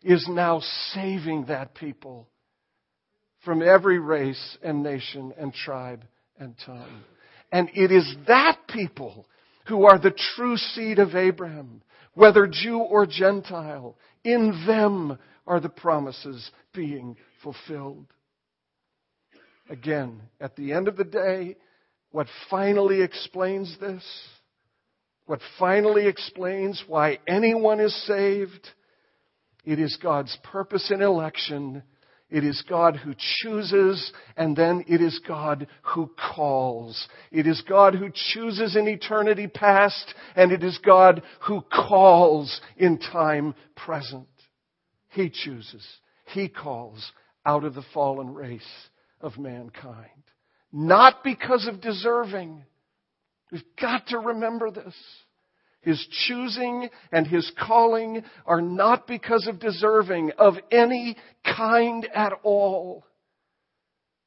is 0.06 0.26
now 0.28 0.60
saving 0.94 1.46
that 1.46 1.74
people 1.74 2.28
from 3.44 3.60
every 3.60 3.98
race 3.98 4.56
and 4.62 4.82
nation 4.82 5.34
and 5.36 5.52
tribe 5.52 6.04
and 6.38 6.54
tongue. 6.64 7.02
And 7.50 7.68
it 7.74 7.90
is 7.90 8.14
that 8.28 8.58
people 8.68 9.26
who 9.66 9.84
are 9.84 9.98
the 9.98 10.14
true 10.36 10.56
seed 10.56 11.00
of 11.00 11.16
Abraham, 11.16 11.82
whether 12.14 12.46
Jew 12.46 12.78
or 12.78 13.06
Gentile. 13.06 13.96
In 14.24 14.64
them 14.66 15.18
are 15.46 15.60
the 15.60 15.68
promises 15.68 16.50
being 16.72 17.16
fulfilled. 17.42 18.06
Again, 19.68 20.22
at 20.40 20.54
the 20.54 20.72
end 20.72 20.86
of 20.86 20.96
the 20.96 21.04
day, 21.04 21.56
what 22.12 22.28
finally 22.48 23.02
explains 23.02 23.76
this, 23.80 24.04
what 25.26 25.40
finally 25.58 26.06
explains 26.06 26.82
why 26.86 27.18
anyone 27.26 27.80
is 27.80 27.94
saved, 28.06 28.68
it 29.66 29.80
is 29.80 29.98
God's 30.00 30.36
purpose 30.44 30.90
in 30.94 31.02
election. 31.02 31.82
It 32.30 32.44
is 32.44 32.62
God 32.68 32.96
who 32.96 33.14
chooses, 33.40 34.12
and 34.36 34.56
then 34.56 34.84
it 34.88 35.00
is 35.00 35.20
God 35.26 35.66
who 35.82 36.10
calls. 36.34 37.08
It 37.30 37.46
is 37.46 37.62
God 37.68 37.94
who 37.94 38.10
chooses 38.32 38.76
in 38.76 38.88
eternity 38.88 39.46
past, 39.46 40.14
and 40.34 40.50
it 40.50 40.62
is 40.62 40.78
God 40.78 41.22
who 41.46 41.62
calls 41.62 42.60
in 42.76 42.98
time 42.98 43.54
present. 43.76 44.28
He 45.10 45.30
chooses. 45.30 45.86
He 46.26 46.48
calls 46.48 47.12
out 47.44 47.64
of 47.64 47.74
the 47.74 47.84
fallen 47.94 48.34
race 48.34 48.62
of 49.20 49.38
mankind. 49.38 50.10
Not 50.72 51.22
because 51.22 51.66
of 51.68 51.80
deserving. 51.80 52.64
We've 53.52 53.62
got 53.80 54.08
to 54.08 54.18
remember 54.18 54.70
this. 54.70 54.94
His 55.86 56.04
choosing 56.26 56.90
and 57.12 57.28
His 57.28 57.48
calling 57.64 58.24
are 58.44 58.60
not 58.60 59.06
because 59.06 59.46
of 59.46 59.60
deserving 59.60 60.32
of 60.36 60.54
any 60.72 61.16
kind 61.44 62.04
at 62.12 62.32
all. 62.42 63.06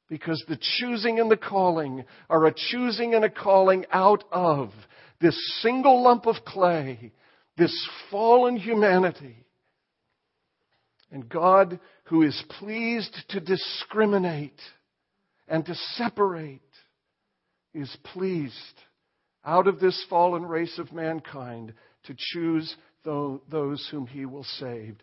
Because 0.08 0.42
the 0.48 0.58
choosing 0.78 1.20
and 1.20 1.30
the 1.30 1.36
calling 1.36 2.06
are 2.30 2.46
a 2.46 2.54
choosing 2.56 3.14
and 3.14 3.26
a 3.26 3.30
calling 3.30 3.86
out 3.92 4.24
of 4.32 4.70
this 5.20 5.38
single 5.62 6.02
lump 6.02 6.28
of 6.28 6.38
clay, 6.46 7.12
this 7.58 7.76
fallen 8.10 8.56
humanity. 8.56 9.46
And 11.12 11.28
God, 11.28 11.82
who 12.06 12.22
is 12.22 12.42
pleased 12.58 13.18
to 13.32 13.42
discriminate 13.42 14.62
and 15.46 15.66
to 15.66 15.76
separate, 15.76 16.62
is 17.74 17.94
pleased 18.14 18.56
out 19.46 19.68
of 19.68 19.80
this 19.80 20.06
fallen 20.10 20.46
race 20.46 20.78
of 20.80 20.92
mankind 20.92 21.74
to 22.04 22.16
choose 22.18 22.76
those 23.04 23.88
whom 23.92 24.06
he 24.06 24.26
will 24.26 24.44
save. 24.44 24.98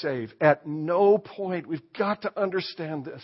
Save. 0.00 0.32
At 0.40 0.66
no 0.66 1.18
point, 1.18 1.66
we've 1.66 1.92
got 1.98 2.22
to 2.22 2.40
understand 2.40 3.04
this. 3.04 3.22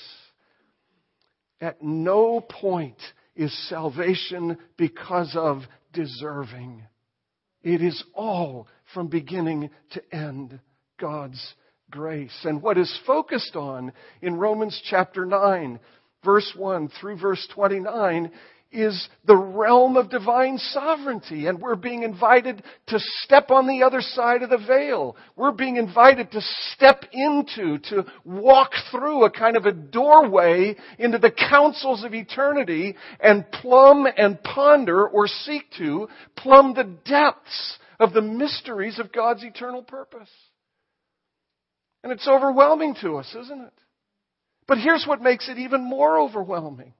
At 1.60 1.82
no 1.82 2.40
point 2.40 3.00
is 3.34 3.68
salvation 3.68 4.58
because 4.76 5.34
of 5.36 5.62
deserving. 5.92 6.82
It 7.62 7.82
is 7.82 8.02
all 8.14 8.68
from 8.92 9.08
beginning 9.08 9.70
to 9.92 10.14
end 10.14 10.60
God's 11.00 11.54
grace. 11.90 12.36
And 12.44 12.62
what 12.62 12.78
is 12.78 13.00
focused 13.06 13.56
on 13.56 13.92
in 14.20 14.36
Romans 14.36 14.80
chapter 14.90 15.24
9, 15.24 15.80
verse 16.24 16.52
1 16.56 16.90
through 17.00 17.18
verse 17.18 17.46
29 17.54 18.30
is 18.72 19.08
the 19.24 19.36
realm 19.36 19.96
of 19.96 20.10
divine 20.10 20.58
sovereignty, 20.58 21.46
and 21.46 21.60
we're 21.60 21.76
being 21.76 22.02
invited 22.02 22.62
to 22.88 22.98
step 23.22 23.50
on 23.50 23.66
the 23.66 23.82
other 23.82 24.00
side 24.00 24.42
of 24.42 24.50
the 24.50 24.58
veil. 24.58 25.16
We're 25.36 25.52
being 25.52 25.76
invited 25.76 26.30
to 26.32 26.40
step 26.72 27.04
into, 27.12 27.78
to 27.90 28.06
walk 28.24 28.72
through 28.90 29.24
a 29.24 29.30
kind 29.30 29.56
of 29.56 29.66
a 29.66 29.72
doorway 29.72 30.76
into 30.98 31.18
the 31.18 31.30
councils 31.30 32.04
of 32.04 32.14
eternity 32.14 32.96
and 33.20 33.50
plumb 33.50 34.06
and 34.16 34.42
ponder 34.42 35.06
or 35.06 35.26
seek 35.26 35.64
to 35.78 36.08
plumb 36.36 36.74
the 36.74 36.96
depths 37.08 37.78
of 37.98 38.12
the 38.12 38.22
mysteries 38.22 38.98
of 38.98 39.12
God's 39.12 39.44
eternal 39.44 39.82
purpose. 39.82 40.30
And 42.02 42.12
it's 42.12 42.28
overwhelming 42.28 42.96
to 43.00 43.16
us, 43.16 43.34
isn't 43.34 43.60
it? 43.62 43.72
But 44.68 44.78
here's 44.78 45.06
what 45.06 45.22
makes 45.22 45.48
it 45.48 45.58
even 45.58 45.82
more 45.82 46.20
overwhelming. 46.20 46.92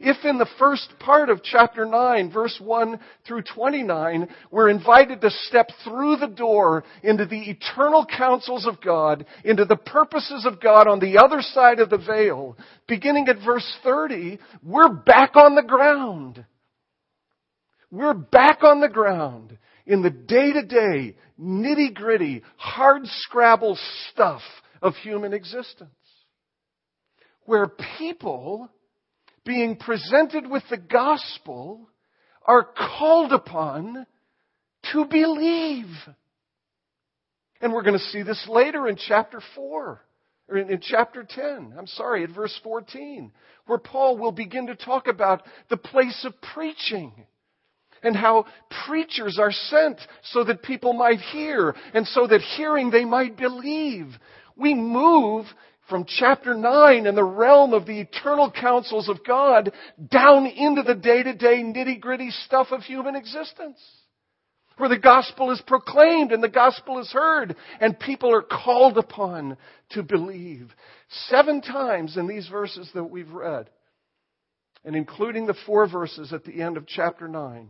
If 0.00 0.24
in 0.24 0.38
the 0.38 0.48
first 0.58 0.92
part 0.98 1.30
of 1.30 1.42
chapter 1.42 1.84
9, 1.84 2.32
verse 2.32 2.58
1 2.60 2.98
through 3.26 3.42
29, 3.42 4.28
we're 4.50 4.68
invited 4.68 5.20
to 5.20 5.30
step 5.30 5.68
through 5.84 6.16
the 6.16 6.26
door 6.26 6.84
into 7.02 7.26
the 7.26 7.50
eternal 7.50 8.04
counsels 8.04 8.66
of 8.66 8.80
God, 8.80 9.24
into 9.44 9.64
the 9.64 9.76
purposes 9.76 10.46
of 10.46 10.60
God 10.60 10.88
on 10.88 10.98
the 10.98 11.18
other 11.18 11.40
side 11.40 11.78
of 11.78 11.90
the 11.90 11.98
veil, 11.98 12.56
beginning 12.88 13.28
at 13.28 13.44
verse 13.44 13.70
30, 13.84 14.38
we're 14.62 14.92
back 14.92 15.36
on 15.36 15.54
the 15.54 15.62
ground. 15.62 16.44
We're 17.90 18.14
back 18.14 18.64
on 18.64 18.80
the 18.80 18.88
ground 18.88 19.56
in 19.86 20.02
the 20.02 20.10
day 20.10 20.52
to 20.52 20.62
day, 20.62 21.14
nitty 21.40 21.94
gritty, 21.94 22.42
hard 22.56 23.02
scrabble 23.04 23.78
stuff 24.10 24.42
of 24.82 24.94
human 24.96 25.32
existence. 25.32 25.90
Where 27.44 27.68
people 27.98 28.70
being 29.44 29.76
presented 29.76 30.48
with 30.50 30.62
the 30.70 30.78
gospel 30.78 31.88
are 32.44 32.68
called 32.98 33.32
upon 33.32 34.06
to 34.92 35.04
believe. 35.06 35.86
And 37.60 37.72
we're 37.72 37.82
going 37.82 37.98
to 37.98 38.04
see 38.06 38.22
this 38.22 38.46
later 38.48 38.88
in 38.88 38.96
chapter 38.96 39.40
4, 39.54 40.00
or 40.48 40.56
in, 40.58 40.70
in, 40.70 40.80
chapter 40.80 41.26
10, 41.28 41.74
I'm 41.78 41.86
sorry, 41.86 42.24
at 42.24 42.30
verse 42.30 42.58
14, 42.62 43.32
where 43.66 43.78
Paul 43.78 44.18
will 44.18 44.32
begin 44.32 44.66
to 44.66 44.76
talk 44.76 45.06
about 45.06 45.42
the 45.70 45.76
place 45.76 46.26
of 46.26 46.34
preaching 46.54 47.12
and 48.02 48.14
how 48.14 48.44
preachers 48.86 49.38
are 49.40 49.52
sent 49.52 49.98
so 50.24 50.44
that 50.44 50.62
people 50.62 50.92
might 50.92 51.20
hear 51.20 51.74
and 51.94 52.06
so 52.06 52.26
that 52.26 52.42
hearing 52.56 52.90
they 52.90 53.06
might 53.06 53.38
believe. 53.38 54.08
We 54.56 54.74
move 54.74 55.46
from 55.88 56.06
chapter 56.06 56.54
9 56.54 57.06
and 57.06 57.16
the 57.16 57.24
realm 57.24 57.74
of 57.74 57.86
the 57.86 58.00
eternal 58.00 58.50
counsels 58.50 59.08
of 59.08 59.24
God 59.24 59.72
down 60.10 60.46
into 60.46 60.82
the 60.82 60.94
day 60.94 61.22
to 61.22 61.34
day 61.34 61.62
nitty 61.62 62.00
gritty 62.00 62.30
stuff 62.30 62.68
of 62.70 62.82
human 62.82 63.16
existence. 63.16 63.78
Where 64.76 64.88
the 64.88 64.98
gospel 64.98 65.52
is 65.52 65.62
proclaimed 65.66 66.32
and 66.32 66.42
the 66.42 66.48
gospel 66.48 66.98
is 66.98 67.12
heard 67.12 67.54
and 67.80 67.98
people 67.98 68.34
are 68.34 68.42
called 68.42 68.98
upon 68.98 69.56
to 69.90 70.02
believe. 70.02 70.72
Seven 71.28 71.60
times 71.60 72.16
in 72.16 72.26
these 72.26 72.48
verses 72.48 72.90
that 72.94 73.04
we've 73.04 73.30
read, 73.30 73.70
and 74.84 74.96
including 74.96 75.46
the 75.46 75.56
four 75.64 75.88
verses 75.88 76.32
at 76.32 76.44
the 76.44 76.60
end 76.60 76.76
of 76.76 76.88
chapter 76.88 77.28
9, 77.28 77.68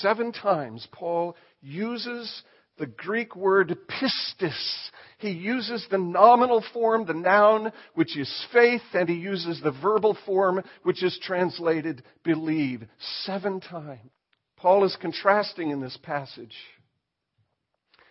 seven 0.00 0.32
times 0.32 0.86
Paul 0.92 1.36
uses 1.60 2.42
the 2.78 2.86
Greek 2.86 3.34
word 3.34 3.76
pistis. 3.88 4.90
He 5.18 5.30
uses 5.30 5.86
the 5.90 5.98
nominal 5.98 6.62
form, 6.72 7.06
the 7.06 7.14
noun, 7.14 7.72
which 7.94 8.16
is 8.18 8.46
faith, 8.52 8.82
and 8.92 9.08
he 9.08 9.14
uses 9.14 9.60
the 9.60 9.72
verbal 9.72 10.16
form, 10.26 10.62
which 10.82 11.02
is 11.02 11.18
translated 11.22 12.02
believe, 12.22 12.84
seven 13.24 13.60
times. 13.60 14.10
Paul 14.56 14.84
is 14.84 14.96
contrasting 15.00 15.70
in 15.70 15.80
this 15.80 15.98
passage. 16.02 16.54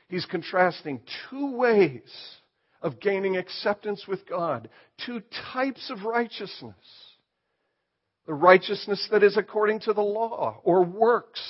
He's 0.07 0.25
contrasting 0.25 1.01
two 1.29 1.55
ways 1.55 2.11
of 2.81 2.99
gaining 2.99 3.37
acceptance 3.37 4.05
with 4.07 4.27
God, 4.27 4.69
two 5.05 5.21
types 5.53 5.89
of 5.89 6.03
righteousness. 6.03 6.75
The 8.27 8.33
righteousness 8.33 9.07
that 9.11 9.23
is 9.23 9.37
according 9.37 9.81
to 9.81 9.93
the 9.93 10.01
law 10.01 10.59
or 10.63 10.83
works, 10.83 11.41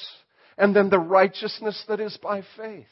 and 0.57 0.75
then 0.75 0.89
the 0.89 0.99
righteousness 0.99 1.81
that 1.87 1.99
is 1.99 2.17
by 2.17 2.43
faith. 2.57 2.87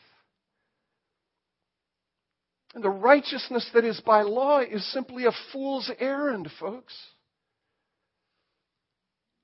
And 2.73 2.83
the 2.83 2.89
righteousness 2.89 3.69
that 3.73 3.85
is 3.85 4.01
by 4.01 4.23
law 4.23 4.59
is 4.59 4.83
simply 4.91 5.25
a 5.25 5.31
fool's 5.51 5.91
errand, 5.99 6.49
folks. 6.59 6.93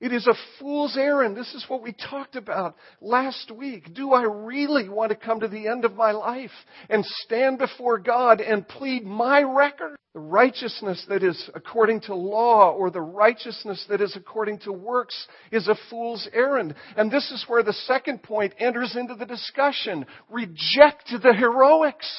It 0.00 0.14
is 0.14 0.26
a 0.26 0.34
fool's 0.58 0.96
errand. 0.96 1.36
This 1.36 1.52
is 1.52 1.66
what 1.68 1.82
we 1.82 1.92
talked 1.92 2.34
about 2.34 2.74
last 3.02 3.50
week. 3.50 3.92
Do 3.92 4.14
I 4.14 4.22
really 4.22 4.88
want 4.88 5.10
to 5.10 5.16
come 5.16 5.40
to 5.40 5.48
the 5.48 5.68
end 5.68 5.84
of 5.84 5.94
my 5.94 6.12
life 6.12 6.50
and 6.88 7.04
stand 7.04 7.58
before 7.58 7.98
God 7.98 8.40
and 8.40 8.66
plead 8.66 9.04
my 9.04 9.42
record? 9.42 9.96
The 10.14 10.20
righteousness 10.20 11.04
that 11.08 11.22
is 11.22 11.50
according 11.54 12.00
to 12.02 12.14
law 12.14 12.72
or 12.72 12.90
the 12.90 13.02
righteousness 13.02 13.84
that 13.90 14.00
is 14.00 14.16
according 14.16 14.60
to 14.60 14.72
works 14.72 15.28
is 15.52 15.68
a 15.68 15.76
fool's 15.90 16.26
errand. 16.32 16.74
And 16.96 17.12
this 17.12 17.30
is 17.30 17.44
where 17.46 17.62
the 17.62 17.74
second 17.74 18.22
point 18.22 18.54
enters 18.58 18.96
into 18.96 19.14
the 19.14 19.26
discussion. 19.26 20.06
Reject 20.30 21.12
the 21.22 21.34
heroics. 21.34 22.10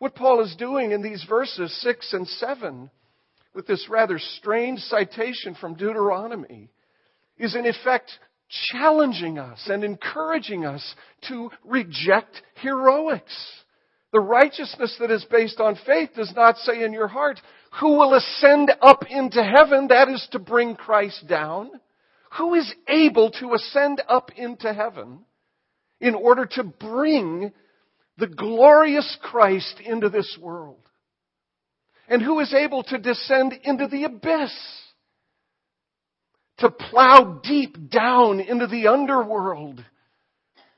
What 0.00 0.14
Paul 0.14 0.40
is 0.40 0.56
doing 0.56 0.92
in 0.92 1.02
these 1.02 1.24
verses 1.28 1.78
6 1.82 2.14
and 2.14 2.26
7, 2.26 2.90
with 3.54 3.66
this 3.66 3.86
rather 3.90 4.18
strange 4.18 4.80
citation 4.80 5.54
from 5.54 5.74
Deuteronomy, 5.74 6.70
is 7.36 7.54
in 7.54 7.66
effect 7.66 8.10
challenging 8.72 9.38
us 9.38 9.60
and 9.66 9.84
encouraging 9.84 10.64
us 10.64 10.94
to 11.28 11.50
reject 11.64 12.40
heroics, 12.62 13.36
The 14.12 14.20
righteousness 14.20 14.96
that 15.00 15.10
is 15.10 15.24
based 15.30 15.60
on 15.60 15.78
faith 15.86 16.10
does 16.16 16.32
not 16.34 16.56
say 16.56 16.82
in 16.82 16.94
your 16.94 17.06
heart, 17.06 17.38
who 17.78 17.98
will 17.98 18.14
ascend 18.14 18.72
up 18.80 19.04
into 19.08 19.44
heaven? 19.44 19.88
That 19.88 20.08
is 20.08 20.26
to 20.32 20.38
bring 20.38 20.76
Christ 20.76 21.28
down. 21.28 21.70
Who 22.38 22.54
is 22.54 22.72
able 22.88 23.30
to 23.32 23.52
ascend 23.52 24.02
up 24.08 24.30
into 24.34 24.72
heaven 24.72 25.26
in 26.00 26.14
order 26.14 26.46
to 26.46 26.64
bring 26.64 27.52
the 28.20 28.28
glorious 28.28 29.18
Christ 29.22 29.80
into 29.84 30.08
this 30.08 30.38
world? 30.40 30.76
And 32.08 32.22
who 32.22 32.38
is 32.40 32.52
able 32.54 32.82
to 32.84 32.98
descend 32.98 33.54
into 33.64 33.86
the 33.86 34.04
abyss? 34.04 34.52
To 36.58 36.70
plow 36.70 37.40
deep 37.42 37.90
down 37.90 38.40
into 38.40 38.66
the 38.66 38.88
underworld 38.88 39.82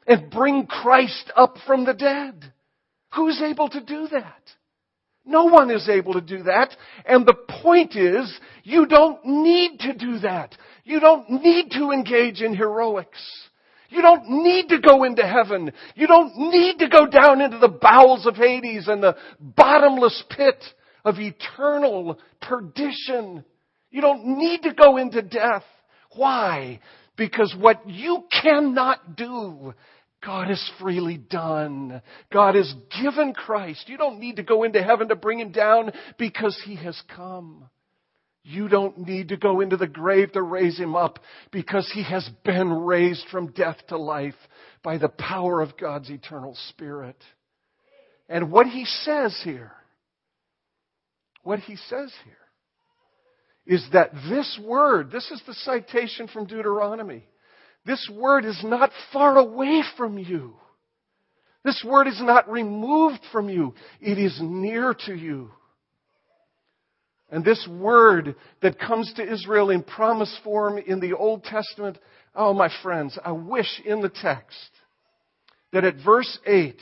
and 0.07 0.31
bring 0.31 0.67
Christ 0.67 1.33
up 1.37 1.57
from 1.67 1.85
the 1.85 1.95
dead? 1.95 2.53
Who's 3.15 3.43
able 3.43 3.69
to 3.71 3.81
do 3.81 4.09
that? 4.09 4.43
No 5.25 5.45
one 5.45 5.71
is 5.71 5.89
able 5.89 6.15
to 6.15 6.21
do 6.21 6.45
that. 6.45 6.75
And 7.05 7.27
the 7.27 7.37
point 7.63 7.97
is, 7.97 8.33
you 8.65 8.87
don't 8.87 9.25
need 9.25 9.81
to 9.81 9.95
do 9.95 10.19
that. 10.21 10.57
You 10.85 11.01
don't 11.01 11.31
need 11.31 11.71
to 11.73 11.91
engage 11.91 12.41
in 12.41 12.55
heroics. 12.55 13.21
You 13.93 14.01
don't 14.01 14.43
need 14.43 14.69
to 14.71 14.81
go 14.81 15.05
into 15.05 15.23
heaven. 15.23 15.71
You 15.95 16.07
don't 16.07 16.35
need 16.51 16.79
to 16.79 16.89
go 16.89 17.07
down 17.07 17.43
into 17.43 17.59
the 17.59 17.69
bowels 17.69 18.27
of 18.27 18.37
Hades 18.37 18.89
and 18.89 19.03
the 19.03 19.17
bottomless 19.39 20.25
pit 20.31 20.65
of 21.05 21.17
eternal 21.19 22.19
perdition. 22.41 23.45
You 23.91 24.01
don't 24.01 24.39
need 24.39 24.63
to 24.63 24.73
go 24.73 24.97
into 24.97 25.21
death. 25.21 25.65
Why? 26.15 26.81
Because 27.17 27.55
what 27.59 27.87
you 27.87 28.25
cannot 28.43 29.15
do, 29.17 29.75
God 30.25 30.49
has 30.49 30.71
freely 30.81 31.19
done. 31.19 32.01
God 32.33 32.55
has 32.55 32.73
given 33.03 33.35
Christ. 33.35 33.89
You 33.89 33.99
don't 33.99 34.21
need 34.21 34.37
to 34.37 34.43
go 34.43 34.63
into 34.63 34.83
heaven 34.83 35.09
to 35.09 35.17
bring 35.17 35.39
him 35.39 35.53
down 35.53 35.93
because 36.19 36.59
he 36.65 36.77
has 36.77 37.01
come. 37.15 37.69
You 38.45 38.69
don't 38.69 38.99
need 38.99 39.29
to 39.29 39.37
go 39.37 39.61
into 39.61 39.77
the 39.77 39.87
grave 39.87 40.33
to 40.33 40.43
raise 40.43 40.79
him 40.79 40.97
up 40.97 41.21
because 41.53 41.91
he 41.95 42.03
has 42.03 42.29
been 42.45 42.73
raised 42.73 43.25
from 43.31 43.53
death 43.53 43.77
to 43.89 43.97
life 43.97 44.35
by 44.83 44.99
the 44.99 45.09
power 45.09 45.61
of 45.61 45.77
God's 45.79 46.11
eternal 46.11 46.57
Spirit. 46.71 47.17
And 48.29 48.51
what 48.51 48.67
he 48.67 48.85
says 48.85 49.39
here, 49.45 49.73
what 51.45 51.61
he 51.61 51.77
says 51.77 52.13
here, 52.25 52.35
is 53.65 53.87
that 53.93 54.13
this 54.29 54.59
word, 54.65 55.13
this 55.13 55.31
is 55.31 55.41
the 55.47 55.55
citation 55.55 56.27
from 56.27 56.47
Deuteronomy. 56.47 57.25
This 57.87 58.11
word 58.13 58.45
is 58.45 58.61
not 58.65 58.91
far 59.13 59.39
away 59.39 59.83
from 59.97 60.19
you. 60.19 60.55
This 61.65 61.85
word 61.87 62.09
is 62.09 62.21
not 62.21 62.51
removed 62.51 63.21
from 63.31 63.49
you. 63.49 63.75
It 64.01 64.19
is 64.19 64.37
near 64.43 64.95
to 65.07 65.15
you. 65.15 65.51
And 67.33 67.43
this 67.43 67.67
word 67.67 68.37
that 68.61 68.79
comes 68.79 69.13
to 69.15 69.33
Israel 69.33 69.71
in 69.71 69.83
promise 69.83 70.39
form 70.45 70.77
in 70.77 71.01
the 71.01 71.15
Old 71.15 71.45
Testament, 71.45 71.99
oh, 72.35 72.53
my 72.53 72.69
friends, 72.83 73.19
I 73.25 73.33
wish 73.33 73.81
in 73.87 74.03
the 74.03 74.11
text 74.11 74.71
that 75.73 75.85
at 75.85 75.95
verse 76.05 76.39
8, 76.47 76.77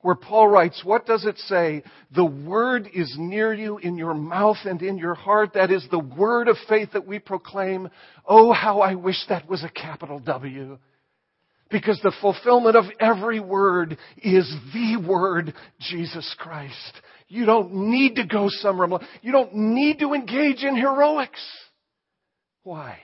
where 0.00 0.14
Paul 0.14 0.48
writes, 0.48 0.80
what 0.82 1.04
does 1.04 1.26
it 1.26 1.36
say? 1.40 1.82
The 2.14 2.24
word 2.24 2.88
is 2.94 3.14
near 3.18 3.52
you 3.52 3.76
in 3.76 3.98
your 3.98 4.14
mouth 4.14 4.56
and 4.64 4.80
in 4.80 4.96
your 4.96 5.14
heart. 5.14 5.52
That 5.52 5.70
is 5.70 5.86
the 5.90 5.98
word 5.98 6.48
of 6.48 6.56
faith 6.66 6.92
that 6.94 7.06
we 7.06 7.18
proclaim. 7.18 7.90
Oh, 8.26 8.50
how 8.50 8.80
I 8.80 8.94
wish 8.94 9.22
that 9.28 9.46
was 9.46 9.62
a 9.62 9.68
capital 9.68 10.20
W. 10.20 10.78
Because 11.70 12.00
the 12.02 12.14
fulfillment 12.22 12.76
of 12.76 12.84
every 12.98 13.40
word 13.40 13.98
is 14.22 14.50
the 14.72 15.06
word, 15.06 15.52
Jesus 15.80 16.34
Christ. 16.38 17.02
You 17.30 17.46
don't 17.46 17.72
need 17.72 18.16
to 18.16 18.26
go 18.26 18.48
somewhere. 18.48 18.88
You 19.22 19.30
don't 19.30 19.54
need 19.54 20.00
to 20.00 20.14
engage 20.14 20.64
in 20.64 20.74
heroics. 20.74 21.40
Why? 22.64 22.98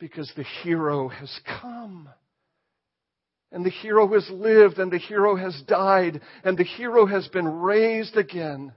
Because 0.00 0.30
the 0.36 0.42
hero 0.64 1.06
has 1.06 1.30
come. 1.60 2.08
And 3.52 3.64
the 3.64 3.70
hero 3.70 4.12
has 4.14 4.28
lived, 4.30 4.80
and 4.80 4.90
the 4.90 4.98
hero 4.98 5.36
has 5.36 5.62
died, 5.68 6.20
and 6.42 6.58
the 6.58 6.64
hero 6.64 7.06
has 7.06 7.28
been 7.28 7.46
raised 7.46 8.16
again. 8.16 8.72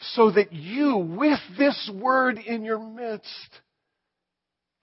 So 0.00 0.32
that 0.32 0.52
you, 0.52 0.96
with 0.96 1.38
this 1.56 1.88
word 1.94 2.38
in 2.38 2.64
your 2.64 2.80
midst, 2.80 3.60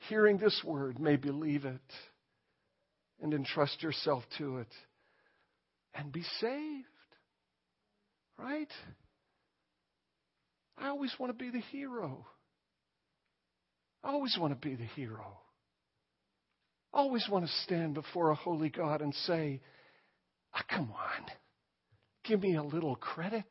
hearing 0.07 0.37
this 0.37 0.63
word, 0.63 0.99
may 0.99 1.17
believe 1.17 1.65
it 1.65 1.81
and 3.21 3.33
entrust 3.33 3.83
yourself 3.83 4.23
to 4.37 4.59
it 4.59 4.73
and 5.93 6.13
be 6.13 6.23
saved. 6.39 6.87
Right? 8.41 8.71
I 10.77 10.87
always 10.87 11.13
want 11.19 11.37
to 11.37 11.43
be 11.43 11.51
the 11.51 11.63
hero. 11.71 12.25
I 14.03 14.09
always 14.09 14.35
want 14.39 14.59
to 14.59 14.67
be 14.67 14.75
the 14.75 14.85
hero 14.85 15.37
I 16.93 16.97
always 16.97 17.25
want 17.29 17.45
to 17.45 17.51
stand 17.63 17.93
before 17.93 18.31
a 18.31 18.35
holy 18.35 18.69
God 18.69 19.01
and 19.01 19.13
say, 19.13 19.61
oh, 20.55 20.59
Come 20.69 20.91
on, 20.91 21.25
give 22.25 22.41
me 22.41 22.55
a 22.55 22.63
little 22.63 22.95
credit. 22.95 23.45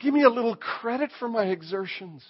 Give 0.00 0.12
me 0.12 0.22
a 0.24 0.30
little 0.30 0.56
credit 0.56 1.10
for 1.18 1.28
my 1.28 1.44
exertions. 1.44 2.22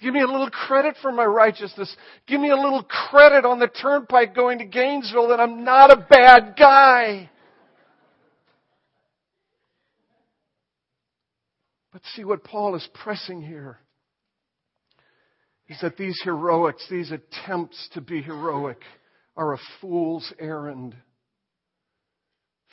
Give 0.00 0.12
me 0.12 0.20
a 0.20 0.26
little 0.26 0.50
credit 0.50 0.96
for 1.00 1.12
my 1.12 1.24
righteousness. 1.24 1.94
Give 2.26 2.40
me 2.40 2.50
a 2.50 2.56
little 2.56 2.82
credit 2.82 3.44
on 3.44 3.58
the 3.58 3.68
turnpike 3.68 4.34
going 4.34 4.58
to 4.58 4.64
Gainesville 4.64 5.28
that 5.28 5.40
I'm 5.40 5.64
not 5.64 5.90
a 5.90 6.06
bad 6.08 6.54
guy. 6.58 7.30
But 11.92 12.02
see 12.14 12.24
what 12.24 12.44
Paul 12.44 12.74
is 12.74 12.88
pressing 12.94 13.42
here 13.42 13.78
is 15.68 15.78
that 15.82 15.96
these 15.96 16.20
heroics, 16.24 16.86
these 16.90 17.12
attempts 17.12 17.88
to 17.92 18.00
be 18.00 18.22
heroic, 18.22 18.80
are 19.36 19.54
a 19.54 19.58
fool's 19.80 20.32
errand. 20.38 20.94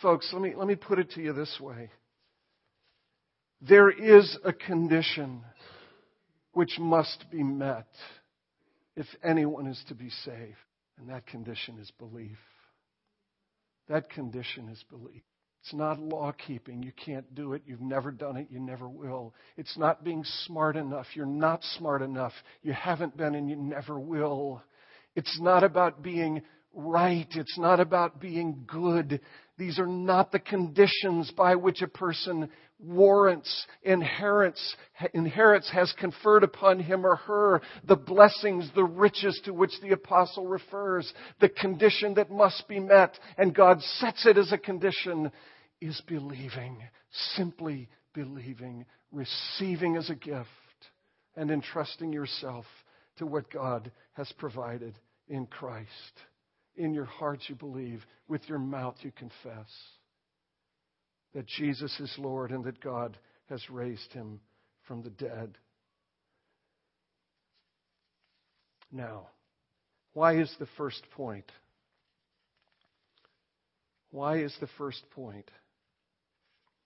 Folks, 0.01 0.29
let 0.33 0.41
me, 0.41 0.53
let 0.55 0.67
me 0.67 0.75
put 0.75 0.99
it 0.99 1.11
to 1.11 1.21
you 1.21 1.33
this 1.33 1.59
way. 1.59 1.91
There 3.61 3.89
is 3.89 4.37
a 4.43 4.53
condition 4.53 5.43
which 6.53 6.79
must 6.79 7.25
be 7.29 7.43
met 7.43 7.87
if 8.95 9.05
anyone 9.23 9.67
is 9.67 9.81
to 9.89 9.95
be 9.95 10.09
saved, 10.09 10.57
and 10.97 11.09
that 11.09 11.27
condition 11.27 11.77
is 11.79 11.91
belief. 11.91 12.37
That 13.89 14.09
condition 14.09 14.69
is 14.69 14.83
belief. 14.89 15.23
It's 15.61 15.73
not 15.73 15.99
law 15.99 16.31
keeping. 16.31 16.81
You 16.83 16.91
can't 17.05 17.35
do 17.35 17.53
it. 17.53 17.63
You've 17.65 17.81
never 17.81 18.11
done 18.11 18.37
it. 18.37 18.47
You 18.49 18.59
never 18.59 18.87
will. 18.87 19.33
It's 19.57 19.77
not 19.77 20.03
being 20.03 20.23
smart 20.45 20.77
enough. 20.77 21.05
You're 21.13 21.25
not 21.25 21.63
smart 21.77 22.01
enough. 22.01 22.33
You 22.63 22.73
haven't 22.73 23.17
been 23.17 23.35
and 23.35 23.49
you 23.49 23.57
never 23.57 23.99
will. 23.99 24.63
It's 25.15 25.39
not 25.41 25.63
about 25.63 26.01
being 26.01 26.41
right. 26.73 27.27
It's 27.31 27.57
not 27.57 27.79
about 27.79 28.21
being 28.21 28.63
good. 28.67 29.19
These 29.59 29.77
are 29.77 29.85
not 29.85 30.31
the 30.31 30.39
conditions 30.39 31.29
by 31.31 31.55
which 31.55 31.81
a 31.81 31.87
person 31.87 32.49
warrants, 32.79 33.67
inherits, 33.83 34.77
inherits, 35.13 35.69
has 35.71 35.93
conferred 35.99 36.43
upon 36.43 36.79
him 36.79 37.05
or 37.05 37.17
her 37.17 37.61
the 37.83 37.97
blessings, 37.97 38.71
the 38.73 38.85
riches 38.85 39.37
to 39.43 39.53
which 39.53 39.73
the 39.81 39.91
apostle 39.91 40.47
refers. 40.47 41.13
The 41.41 41.49
condition 41.49 42.13
that 42.13 42.31
must 42.31 42.69
be 42.69 42.79
met, 42.79 43.19
and 43.37 43.53
God 43.53 43.81
sets 43.81 44.25
it 44.25 44.37
as 44.37 44.53
a 44.53 44.57
condition, 44.57 45.29
is 45.81 46.01
believing. 46.07 46.81
Simply 47.35 47.89
believing, 48.13 48.85
receiving 49.11 49.97
as 49.97 50.09
a 50.09 50.15
gift, 50.15 50.47
and 51.35 51.51
entrusting 51.51 52.13
yourself 52.13 52.63
to 53.17 53.25
what 53.25 53.51
God 53.51 53.91
has 54.13 54.31
provided 54.37 54.97
in 55.27 55.47
Christ. 55.47 55.89
In 56.79 56.93
your 56.93 57.05
heart 57.05 57.41
you 57.49 57.55
believe, 57.55 58.05
with 58.29 58.47
your 58.47 58.57
mouth 58.57 58.95
you 59.01 59.11
confess 59.11 59.67
that 61.35 61.45
Jesus 61.45 61.93
is 61.99 62.15
Lord 62.17 62.51
and 62.51 62.63
that 62.63 62.79
God 62.79 63.17
has 63.49 63.69
raised 63.69 64.13
him 64.13 64.39
from 64.87 65.03
the 65.03 65.09
dead. 65.09 65.57
Now, 68.93 69.27
why 70.13 70.39
is 70.39 70.55
the 70.57 70.69
first 70.77 71.03
point? 71.11 71.51
Why 74.11 74.37
is 74.37 74.55
the 74.61 74.69
first 74.77 75.03
point? 75.11 75.51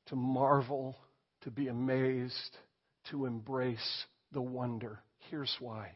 To 0.07 0.15
marvel, 0.15 0.97
to 1.43 1.51
be 1.51 1.67
amazed, 1.67 2.57
to 3.11 3.27
embrace 3.27 4.05
the 4.31 4.41
wonder. 4.41 5.03
Here's 5.29 5.55
why. 5.59 5.91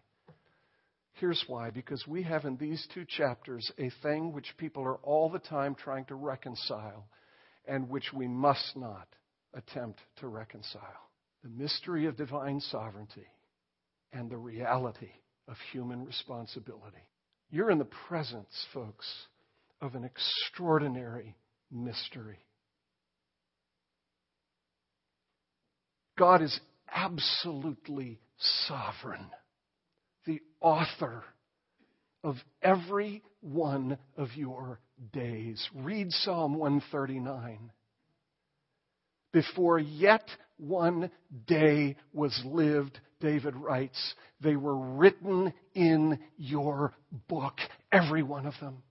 Here's 1.20 1.44
why. 1.48 1.72
Because 1.72 2.06
we 2.08 2.24
have 2.24 2.46
in 2.46 2.58
these 2.58 2.86
two 2.94 3.06
chapters 3.06 3.72
a 3.78 3.92
thing 4.02 4.34
which 4.34 4.56
people 4.58 4.84
are 4.84 4.98
all 4.98 5.30
the 5.30 5.40
time 5.40 5.76
trying 5.76 6.06
to 6.06 6.16
reconcile 6.16 7.08
and 7.68 7.90
which 7.90 8.14
we 8.14 8.28
must 8.28 8.76
not 8.76 9.08
attempt 9.54 10.00
to 10.20 10.28
reconcile 10.28 11.10
the 11.44 11.50
mystery 11.50 12.06
of 12.06 12.18
divine 12.18 12.60
sovereignty 12.60 13.28
and 14.14 14.30
the 14.30 14.38
reality 14.38 15.12
of 15.48 15.56
human 15.72 16.06
responsibility. 16.06 16.98
You're 17.50 17.72
in 17.72 17.78
the 17.78 17.88
presence, 18.08 18.66
folks, 18.74 19.08
of 19.82 19.96
an 19.96 20.04
extraordinary 20.04 21.36
mystery. 21.72 22.40
God 26.18 26.42
is 26.42 26.60
absolutely 26.94 28.20
sovereign, 28.68 29.28
the 30.28 30.42
author 30.62 31.24
of 32.24 32.36
every 32.62 33.24
one 33.42 33.98
of 34.18 34.28
your 34.36 34.80
days. 35.12 35.68
Read 35.74 36.12
Psalm 36.12 36.56
139. 36.56 37.72
Before 39.32 39.80
yet 39.80 40.28
one 40.58 41.10
day 41.48 41.96
was 42.14 42.40
lived, 42.46 43.00
David 43.20 43.56
writes, 43.56 44.14
they 44.42 44.56
were 44.56 44.78
written 44.78 45.54
in 45.74 46.20
your 46.38 46.94
book, 47.28 47.56
every 47.92 48.24
one 48.24 48.46
of 48.46 48.54
them. 48.60 48.84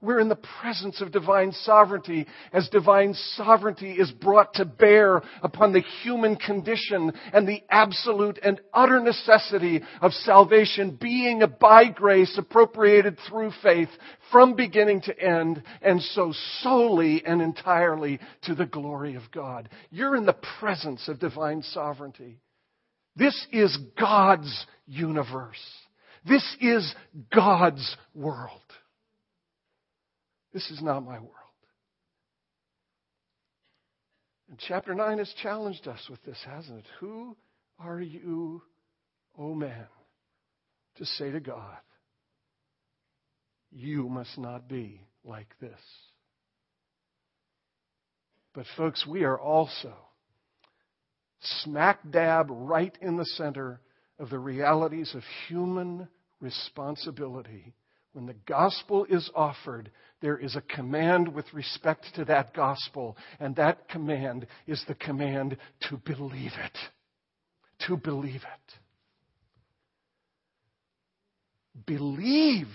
We're 0.00 0.20
in 0.20 0.28
the 0.28 0.38
presence 0.60 1.00
of 1.00 1.10
divine 1.10 1.50
sovereignty 1.50 2.28
as 2.52 2.68
divine 2.68 3.14
sovereignty 3.34 3.92
is 3.92 4.12
brought 4.12 4.54
to 4.54 4.64
bear 4.64 5.22
upon 5.42 5.72
the 5.72 5.82
human 6.02 6.36
condition 6.36 7.12
and 7.32 7.48
the 7.48 7.64
absolute 7.68 8.38
and 8.40 8.60
utter 8.72 9.00
necessity 9.00 9.82
of 10.00 10.12
salvation 10.12 10.96
being 11.00 11.42
by 11.60 11.88
grace 11.88 12.38
appropriated 12.38 13.18
through 13.28 13.50
faith 13.60 13.88
from 14.30 14.54
beginning 14.54 15.00
to 15.00 15.20
end 15.20 15.64
and 15.82 16.00
so 16.00 16.32
solely 16.60 17.24
and 17.26 17.42
entirely 17.42 18.20
to 18.42 18.54
the 18.54 18.66
glory 18.66 19.16
of 19.16 19.22
God. 19.32 19.68
You're 19.90 20.14
in 20.14 20.26
the 20.26 20.36
presence 20.60 21.08
of 21.08 21.18
divine 21.18 21.62
sovereignty. 21.62 22.38
This 23.16 23.48
is 23.50 23.76
God's 23.98 24.64
universe. 24.86 25.58
This 26.24 26.56
is 26.60 26.94
God's 27.34 27.96
world. 28.14 28.60
This 30.52 30.70
is 30.70 30.82
not 30.82 31.04
my 31.04 31.18
world. 31.18 31.32
And 34.48 34.58
chapter 34.58 34.94
9 34.94 35.18
has 35.18 35.32
challenged 35.42 35.86
us 35.86 36.06
with 36.08 36.22
this, 36.24 36.38
hasn't 36.46 36.78
it? 36.78 36.86
Who 37.00 37.36
are 37.78 38.00
you, 38.00 38.62
O 39.38 39.50
oh 39.50 39.54
man, 39.54 39.86
to 40.96 41.04
say 41.04 41.30
to 41.30 41.40
God, 41.40 41.76
you 43.70 44.08
must 44.08 44.38
not 44.38 44.68
be 44.68 45.02
like 45.22 45.48
this? 45.60 45.78
But, 48.54 48.64
folks, 48.76 49.06
we 49.06 49.24
are 49.24 49.38
also 49.38 49.92
smack 51.62 52.00
dab 52.10 52.48
right 52.50 52.96
in 53.00 53.16
the 53.16 53.24
center 53.24 53.80
of 54.18 54.30
the 54.30 54.38
realities 54.38 55.14
of 55.14 55.22
human 55.46 56.08
responsibility 56.40 57.74
when 58.18 58.26
the 58.26 58.34
gospel 58.46 59.06
is 59.08 59.30
offered, 59.32 59.92
there 60.20 60.36
is 60.36 60.56
a 60.56 60.60
command 60.60 61.32
with 61.32 61.44
respect 61.54 62.04
to 62.16 62.24
that 62.24 62.52
gospel, 62.52 63.16
and 63.38 63.54
that 63.54 63.88
command 63.88 64.48
is 64.66 64.84
the 64.88 64.96
command 64.96 65.56
to 65.88 65.96
believe 65.98 66.50
it. 66.58 66.78
To 67.86 67.96
believe 67.96 68.42
it. 68.42 68.74
Believe 71.86 72.66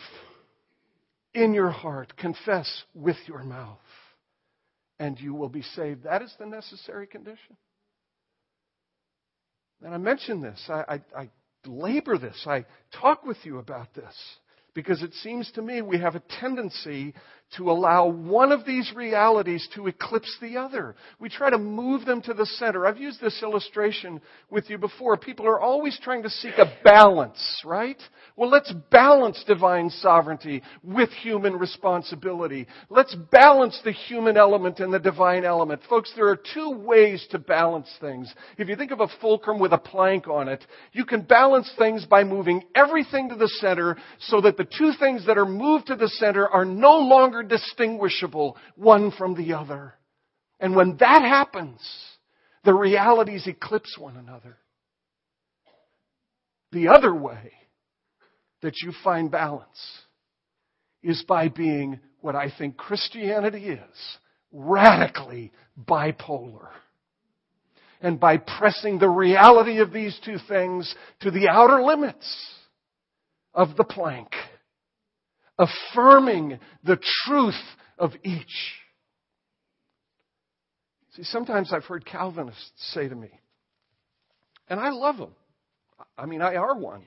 in 1.33 1.53
your 1.53 1.71
heart, 1.71 2.15
confess 2.15 2.83
with 2.95 3.17
your 3.27 3.43
mouth, 3.43 3.79
and 4.97 5.19
you 5.19 5.33
will 5.33 5.49
be 5.49 5.63
saved. 5.75 6.03
That 6.03 6.21
is 6.21 6.33
the 6.39 6.45
necessary 6.45 7.05
condition. 7.05 7.57
And 9.83 9.93
I 9.93 9.97
mention 9.97 10.39
this, 10.39 10.63
I, 10.69 10.83
I, 10.87 11.23
I 11.23 11.29
labor 11.65 12.17
this, 12.17 12.41
I 12.47 12.65
talk 13.01 13.25
with 13.25 13.39
you 13.43 13.57
about 13.57 13.93
this 13.93 14.15
because 14.73 15.03
it 15.03 15.13
seems 15.15 15.51
to 15.51 15.61
me 15.61 15.81
we 15.81 15.99
have 15.99 16.15
a 16.15 16.23
tendency 16.39 17.13
to 17.57 17.69
allow 17.69 18.07
one 18.07 18.51
of 18.51 18.65
these 18.65 18.91
realities 18.95 19.67
to 19.75 19.87
eclipse 19.87 20.37
the 20.41 20.57
other. 20.57 20.95
We 21.19 21.29
try 21.29 21.49
to 21.49 21.57
move 21.57 22.05
them 22.05 22.21
to 22.23 22.33
the 22.33 22.45
center. 22.45 22.85
I've 22.85 22.97
used 22.97 23.21
this 23.21 23.41
illustration 23.43 24.21
with 24.49 24.69
you 24.69 24.77
before. 24.77 25.17
People 25.17 25.45
are 25.45 25.59
always 25.59 25.99
trying 26.01 26.23
to 26.23 26.29
seek 26.29 26.57
a 26.57 26.73
balance, 26.83 27.61
right? 27.63 28.01
Well, 28.35 28.49
let's 28.49 28.73
balance 28.89 29.43
divine 29.45 29.89
sovereignty 29.91 30.63
with 30.83 31.09
human 31.09 31.53
responsibility. 31.53 32.67
Let's 32.89 33.15
balance 33.31 33.79
the 33.83 33.91
human 33.91 34.35
element 34.35 34.79
and 34.79 34.91
the 34.91 34.99
divine 34.99 35.45
element. 35.45 35.81
Folks, 35.87 36.11
there 36.15 36.29
are 36.29 36.39
two 36.53 36.71
ways 36.71 37.25
to 37.31 37.37
balance 37.37 37.89
things. 38.01 38.33
If 38.57 38.67
you 38.67 38.75
think 38.75 38.91
of 38.91 39.01
a 39.01 39.07
fulcrum 39.21 39.59
with 39.59 39.73
a 39.73 39.77
plank 39.77 40.27
on 40.27 40.47
it, 40.47 40.65
you 40.91 41.05
can 41.05 41.21
balance 41.21 41.71
things 41.77 42.05
by 42.05 42.23
moving 42.23 42.63
everything 42.73 43.29
to 43.29 43.35
the 43.35 43.47
center 43.47 43.97
so 44.19 44.41
that 44.41 44.57
the 44.57 44.62
two 44.65 44.91
things 44.99 45.25
that 45.27 45.37
are 45.37 45.45
moved 45.45 45.87
to 45.87 45.95
the 45.95 46.07
center 46.07 46.47
are 46.47 46.65
no 46.65 46.97
longer 46.97 47.43
distinguishable 47.43 48.57
one 48.75 49.11
from 49.11 49.35
the 49.35 49.53
other. 49.53 49.93
And 50.59 50.75
when 50.75 50.97
that 50.99 51.21
happens, 51.23 51.79
the 52.63 52.73
realities 52.73 53.47
eclipse 53.47 53.97
one 53.97 54.17
another. 54.17 54.57
The 56.71 56.87
other 56.87 57.13
way 57.13 57.51
that 58.61 58.81
you 58.81 58.93
find 59.03 59.29
balance 59.29 60.01
is 61.03 61.23
by 61.27 61.49
being 61.49 61.99
what 62.21 62.35
I 62.35 62.51
think 62.57 62.77
Christianity 62.77 63.67
is 63.67 64.17
radically 64.51 65.51
bipolar. 65.77 66.67
And 68.01 68.19
by 68.19 68.37
pressing 68.37 68.99
the 68.99 69.09
reality 69.09 69.79
of 69.79 69.91
these 69.91 70.19
two 70.23 70.37
things 70.47 70.93
to 71.21 71.31
the 71.31 71.47
outer 71.49 71.81
limits 71.81 72.25
of 73.53 73.75
the 73.75 73.83
plank 73.83 74.29
affirming 75.57 76.59
the 76.83 76.99
truth 77.25 77.61
of 77.97 78.11
each. 78.23 78.73
See, 81.15 81.23
sometimes 81.23 81.71
I've 81.71 81.85
heard 81.85 82.05
Calvinists 82.05 82.71
say 82.93 83.07
to 83.07 83.15
me, 83.15 83.29
and 84.67 84.79
I 84.79 84.89
love 84.89 85.17
them. 85.17 85.35
I 86.17 86.25
mean, 86.25 86.41
I 86.41 86.55
are 86.55 86.75
one. 86.75 87.05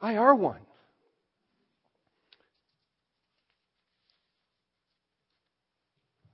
I 0.00 0.16
are 0.16 0.34
one. 0.34 0.60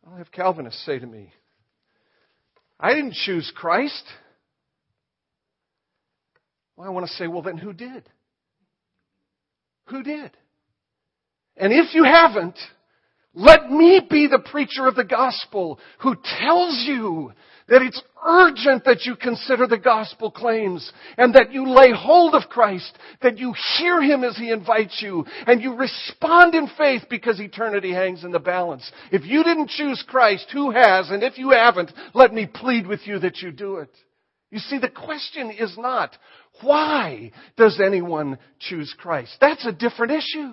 I'll 0.06 0.16
have 0.18 0.32
Calvinists 0.32 0.84
say 0.84 0.98
to 0.98 1.06
me, 1.06 1.32
I 2.78 2.94
didn't 2.94 3.14
choose 3.14 3.50
Christ. 3.54 4.04
Well, 6.76 6.86
I 6.86 6.90
want 6.90 7.06
to 7.06 7.12
say, 7.12 7.28
well, 7.28 7.42
then 7.42 7.56
who 7.56 7.72
did? 7.72 8.08
Who 9.86 10.02
did? 10.02 10.30
And 11.56 11.72
if 11.72 11.94
you 11.94 12.04
haven't, 12.04 12.58
let 13.34 13.70
me 13.70 14.00
be 14.08 14.26
the 14.26 14.38
preacher 14.38 14.86
of 14.86 14.94
the 14.94 15.04
gospel 15.04 15.78
who 16.00 16.14
tells 16.40 16.84
you 16.86 17.32
that 17.68 17.80
it's 17.80 18.02
urgent 18.26 18.84
that 18.84 19.06
you 19.06 19.16
consider 19.16 19.66
the 19.66 19.78
gospel 19.78 20.30
claims 20.30 20.92
and 21.16 21.34
that 21.34 21.52
you 21.52 21.66
lay 21.66 21.92
hold 21.94 22.34
of 22.34 22.50
Christ, 22.50 22.98
that 23.22 23.38
you 23.38 23.54
hear 23.78 24.02
Him 24.02 24.24
as 24.24 24.36
He 24.36 24.50
invites 24.50 25.00
you 25.00 25.24
and 25.46 25.62
you 25.62 25.74
respond 25.74 26.54
in 26.54 26.68
faith 26.76 27.02
because 27.08 27.40
eternity 27.40 27.92
hangs 27.92 28.24
in 28.24 28.32
the 28.32 28.38
balance. 28.38 28.90
If 29.10 29.24
you 29.24 29.42
didn't 29.42 29.70
choose 29.70 30.04
Christ, 30.06 30.48
who 30.52 30.70
has? 30.70 31.10
And 31.10 31.22
if 31.22 31.38
you 31.38 31.50
haven't, 31.50 31.92
let 32.14 32.34
me 32.34 32.46
plead 32.46 32.86
with 32.86 33.00
you 33.06 33.18
that 33.20 33.38
you 33.38 33.50
do 33.50 33.76
it. 33.76 33.90
You 34.52 34.60
see, 34.60 34.78
the 34.78 34.88
question 34.88 35.50
is 35.50 35.76
not, 35.76 36.16
why 36.60 37.32
does 37.56 37.80
anyone 37.84 38.38
choose 38.60 38.94
Christ? 38.96 39.36
That's 39.40 39.66
a 39.66 39.72
different 39.72 40.12
issue. 40.12 40.52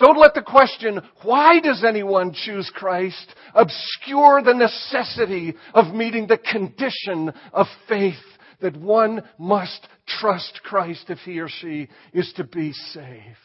Don't 0.00 0.18
let 0.18 0.32
the 0.34 0.42
question, 0.42 1.02
why 1.22 1.60
does 1.60 1.84
anyone 1.84 2.32
choose 2.32 2.72
Christ, 2.74 3.34
obscure 3.54 4.42
the 4.42 4.54
necessity 4.54 5.54
of 5.74 5.94
meeting 5.94 6.26
the 6.26 6.38
condition 6.38 7.34
of 7.52 7.66
faith 7.86 8.14
that 8.60 8.76
one 8.76 9.22
must 9.38 9.86
trust 10.06 10.60
Christ 10.64 11.06
if 11.08 11.18
he 11.18 11.38
or 11.40 11.48
she 11.48 11.88
is 12.12 12.32
to 12.36 12.44
be 12.44 12.72
saved. 12.72 13.36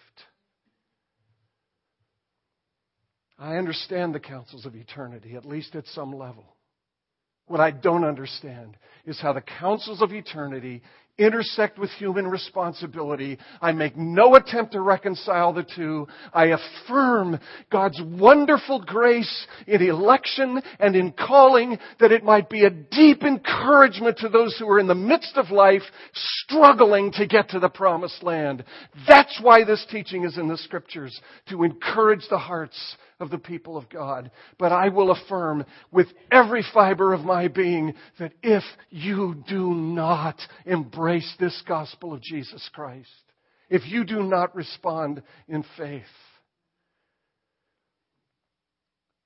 I 3.38 3.58
understand 3.58 4.16
the 4.16 4.20
counsels 4.20 4.66
of 4.66 4.76
eternity, 4.76 5.36
at 5.36 5.46
least 5.46 5.76
at 5.76 5.86
some 5.88 6.14
level. 6.14 6.55
What 7.48 7.60
I 7.60 7.72
don't 7.72 8.04
understand 8.04 8.78
is 9.06 9.20
how 9.22 9.34
the 9.34 9.42
counsels 9.42 10.02
of 10.02 10.12
eternity 10.14 10.82
intersect 11.18 11.80
with 11.80 11.90
human 11.92 12.28
responsibility. 12.28 13.38
I 13.62 13.72
make 13.72 13.96
no 13.96 14.36
attempt 14.36 14.74
to 14.74 14.82
reconcile 14.82 15.54
the 15.54 15.66
two. 15.76 16.08
I 16.34 16.48
affirm 16.48 17.40
God's 17.72 18.02
wonderful 18.04 18.82
grace 18.82 19.48
in 19.68 19.82
election 19.82 20.62
and 20.80 20.96
in 20.96 21.14
calling 21.14 21.78
that 22.00 22.12
it 22.12 22.24
might 22.24 22.50
be 22.50 22.66
a 22.66 22.70
deep 22.70 23.24
encouragement 23.24 24.18
to 24.18 24.30
those 24.30 24.56
who 24.58 24.68
are 24.70 24.80
in 24.80 24.88
the 24.88 24.96
midst 24.96 25.38
of 25.38 25.52
life 25.52 25.84
struggling 26.14 27.12
to 27.14 27.28
get 27.28 27.50
to 27.50 27.60
the 27.60 27.70
promised 27.70 28.22
land. 28.24 28.64
That's 29.08 29.40
why 29.42 29.64
this 29.64 29.86
teaching 29.90 30.26
is 30.26 30.38
in 30.38 30.48
the 30.48 30.58
scriptures, 30.58 31.20
to 31.50 31.64
encourage 31.64 32.28
the 32.30 32.38
hearts 32.38 32.98
of 33.20 33.30
the 33.30 33.38
people 33.38 33.78
of 33.78 33.90
God. 33.90 34.30
But 34.60 34.74
I 34.74 34.90
will 34.90 35.12
affirm 35.12 35.66
with 35.92 36.08
every 36.32 36.66
fiber 36.74 37.14
of 37.14 37.22
my 37.22 37.48
being 37.48 37.94
that 38.20 38.34
if 38.44 38.64
you 38.90 39.44
do 39.48 39.74
not 39.74 40.38
embrace 40.66 41.05
this 41.40 41.64
gospel 41.68 42.14
of 42.14 42.22
Jesus 42.22 42.70
Christ, 42.74 43.10
if 43.70 43.82
you 43.86 44.04
do 44.04 44.24
not 44.24 44.56
respond 44.56 45.22
in 45.48 45.64
faith. 45.78 46.04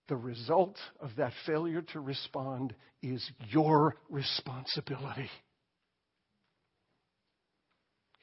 The 0.07 0.15
result 0.15 0.77
of 0.99 1.11
that 1.17 1.33
failure 1.45 1.83
to 1.93 1.99
respond 1.99 2.73
is 3.03 3.29
your 3.49 3.95
responsibility. 4.09 5.29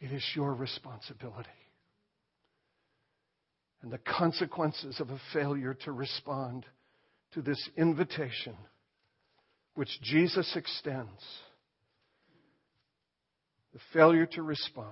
It 0.01 0.13
is 0.13 0.25
your 0.35 0.53
responsibility. 0.53 1.49
And 3.83 3.93
the 3.93 3.99
consequences 3.99 5.01
of 5.01 5.11
a 5.11 5.21
failure 5.33 5.75
to 5.85 5.93
respond 5.93 6.67
to 7.35 7.43
this 7.43 7.69
invitation, 7.77 8.57
which 9.75 10.01
Jesus 10.03 10.57
extends, 10.57 11.23
the 13.77 13.83
failure 13.93 14.25
to 14.25 14.41
respond, 14.41 14.89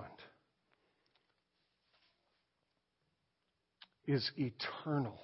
is 4.05 4.29
eternal 4.37 5.19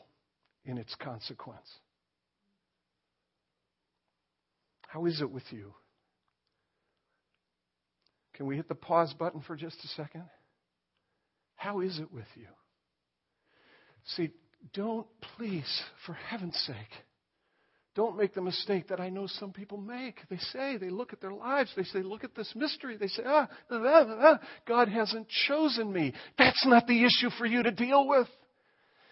in 0.65 0.80
its 0.80 0.95
consequence. 0.95 1.67
How 4.88 5.06
is 5.06 5.21
it 5.21 5.30
with 5.30 5.43
you? 5.52 5.76
Can 8.34 8.47
we 8.47 8.56
hit 8.56 8.67
the 8.67 8.74
pause 8.74 9.13
button 9.13 9.41
for 9.41 9.56
just 9.56 9.78
a 9.86 9.88
second? 9.89 10.24
How 11.56 11.82
is 11.82 12.00
it 12.00 12.12
with 12.12 12.26
you? 12.36 12.47
See, 14.15 14.32
don't, 14.74 15.06
please, 15.38 15.84
for 16.08 16.13
heaven's 16.13 16.58
sake, 16.65 17.06
don't 17.93 18.17
make 18.17 18.34
the 18.34 18.41
mistake 18.41 18.88
that 18.88 19.01
I 19.01 19.10
know 19.10 19.27
some 19.27 19.51
people 19.51 19.77
make. 19.77 20.15
They 20.30 20.38
say, 20.38 20.77
they 20.77 20.89
look 20.89 21.12
at 21.12 21.19
their 21.19 21.34
lives, 21.34 21.71
they 21.75 21.84
say, 21.84 22.01
look 22.01 22.23
at 22.23 22.36
this 22.36 22.51
mystery. 22.56 22.97
They 22.97 23.08
say, 23.08 23.23
ah, 23.25 23.47
ah, 23.69 23.84
ah, 23.86 24.17
ah 24.19 24.39
God 24.67 24.88
hasn't 24.88 25.27
chosen 25.47 25.91
me. 25.91 26.13
That's 26.38 26.65
not 26.65 26.88
the 26.88 27.04
issue 27.04 27.30
for 27.38 27.45
you 27.45 27.63
to 27.63 27.71
deal 27.71 28.08
with. 28.08 28.27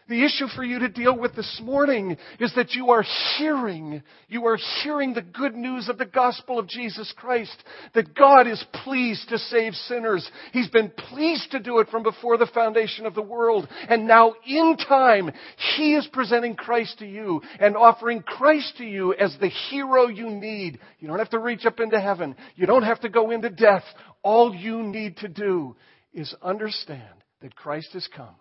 The 0.10 0.26
issue 0.26 0.48
for 0.56 0.64
you 0.64 0.80
to 0.80 0.90
deal 0.90 1.16
with 1.16 1.36
this 1.36 1.62
morning 1.64 2.18
is 2.40 2.52
that 2.56 2.72
you 2.72 2.90
are 2.90 3.06
hearing, 3.38 4.02
you 4.28 4.44
are 4.48 4.58
hearing 4.82 5.14
the 5.14 5.22
good 5.22 5.54
news 5.54 5.88
of 5.88 6.00
the 6.00 6.06
gospel 6.06 6.58
of 6.58 6.68
Jesus 6.68 7.14
Christ, 7.16 7.56
that 7.94 8.16
God 8.16 8.48
is 8.48 8.64
pleased 8.84 9.30
to 9.30 9.38
save 9.38 9.76
sinners. 9.76 10.28
He's 10.52 10.68
been 10.68 10.90
pleased 10.90 11.52
to 11.52 11.60
do 11.60 11.78
it 11.78 11.90
from 11.90 12.02
before 12.02 12.40
the 12.40 12.50
foundation 12.52 13.06
of 13.06 13.14
the 13.14 13.22
world. 13.22 13.70
And 13.88 14.08
now 14.08 14.34
in 14.48 14.78
time, 14.78 15.30
He 15.76 15.94
is 15.94 16.10
presenting 16.12 16.56
Christ 16.56 16.98
to 17.00 17.06
you 17.06 17.44
and 17.60 17.78
offering 17.78 18.24
Christ 18.24 18.78
to 18.80 18.86
you 18.86 19.14
as 19.14 19.38
the 19.40 19.50
hero 19.70 20.08
you 20.08 20.32
need. 20.32 20.80
You 20.98 21.08
don't 21.08 21.20
have 21.20 21.30
to 21.30 21.40
reach 21.40 21.68
up 21.68 21.80
into 21.80 22.02
heaven. 22.02 22.36
You 22.56 22.66
don't 22.66 22.82
have 22.82 23.02
to 23.02 23.10
go 23.10 23.30
into 23.30 23.52
death. 23.52 23.84
All 24.24 24.56
you 24.56 24.82
need 24.82 25.18
to 25.18 25.28
do 25.28 25.76
is 26.12 26.34
understand 26.42 27.04
that 27.44 27.56
Christ 27.56 27.90
has 27.94 28.10
come 28.18 28.36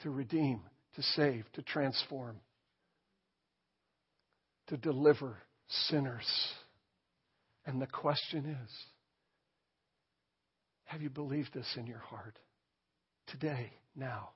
to 0.00 0.10
redeem 0.10 0.62
to 0.94 1.02
save, 1.02 1.44
to 1.54 1.62
transform, 1.62 2.36
to 4.68 4.76
deliver 4.76 5.36
sinners. 5.88 6.26
And 7.66 7.80
the 7.80 7.86
question 7.86 8.46
is 8.46 8.70
have 10.84 11.00
you 11.00 11.10
believed 11.10 11.54
this 11.54 11.76
in 11.78 11.86
your 11.86 12.00
heart? 12.00 12.38
Today, 13.28 13.72
now. 13.96 14.30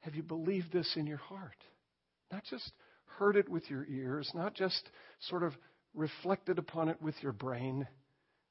Have 0.00 0.14
you 0.14 0.22
believed 0.22 0.72
this 0.72 0.92
in 0.96 1.06
your 1.06 1.18
heart? 1.18 1.56
Not 2.30 2.44
just 2.44 2.70
heard 3.18 3.36
it 3.36 3.48
with 3.48 3.68
your 3.70 3.86
ears, 3.86 4.30
not 4.34 4.54
just 4.54 4.90
sort 5.28 5.42
of 5.42 5.52
reflected 5.94 6.58
upon 6.58 6.88
it 6.88 7.00
with 7.00 7.14
your 7.22 7.32
brain, 7.32 7.86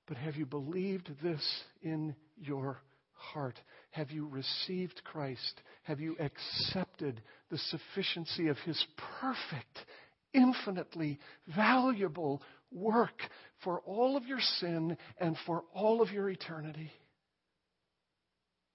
but 0.08 0.17
have 0.17 0.36
you 0.36 0.45
believed 0.45 1.10
this 1.21 1.41
in 1.82 2.15
your 2.36 2.82
heart? 3.19 3.60
Have 3.91 4.12
you 4.12 4.27
received 4.27 5.01
Christ? 5.03 5.62
Have 5.84 5.99
you 5.99 6.15
accepted 6.19 7.21
the 7.49 7.58
sufficiency 7.58 8.47
of 8.47 8.58
His 8.60 8.84
perfect, 9.19 9.86
infinitely 10.34 11.19
valuable 11.55 12.41
work 12.71 13.21
for 13.63 13.79
all 13.82 14.15
of 14.15 14.25
your 14.25 14.39
sin 14.39 14.97
and 15.19 15.36
for 15.45 15.63
all 15.73 16.01
of 16.01 16.12
your 16.12 16.29
eternity? 16.29 16.91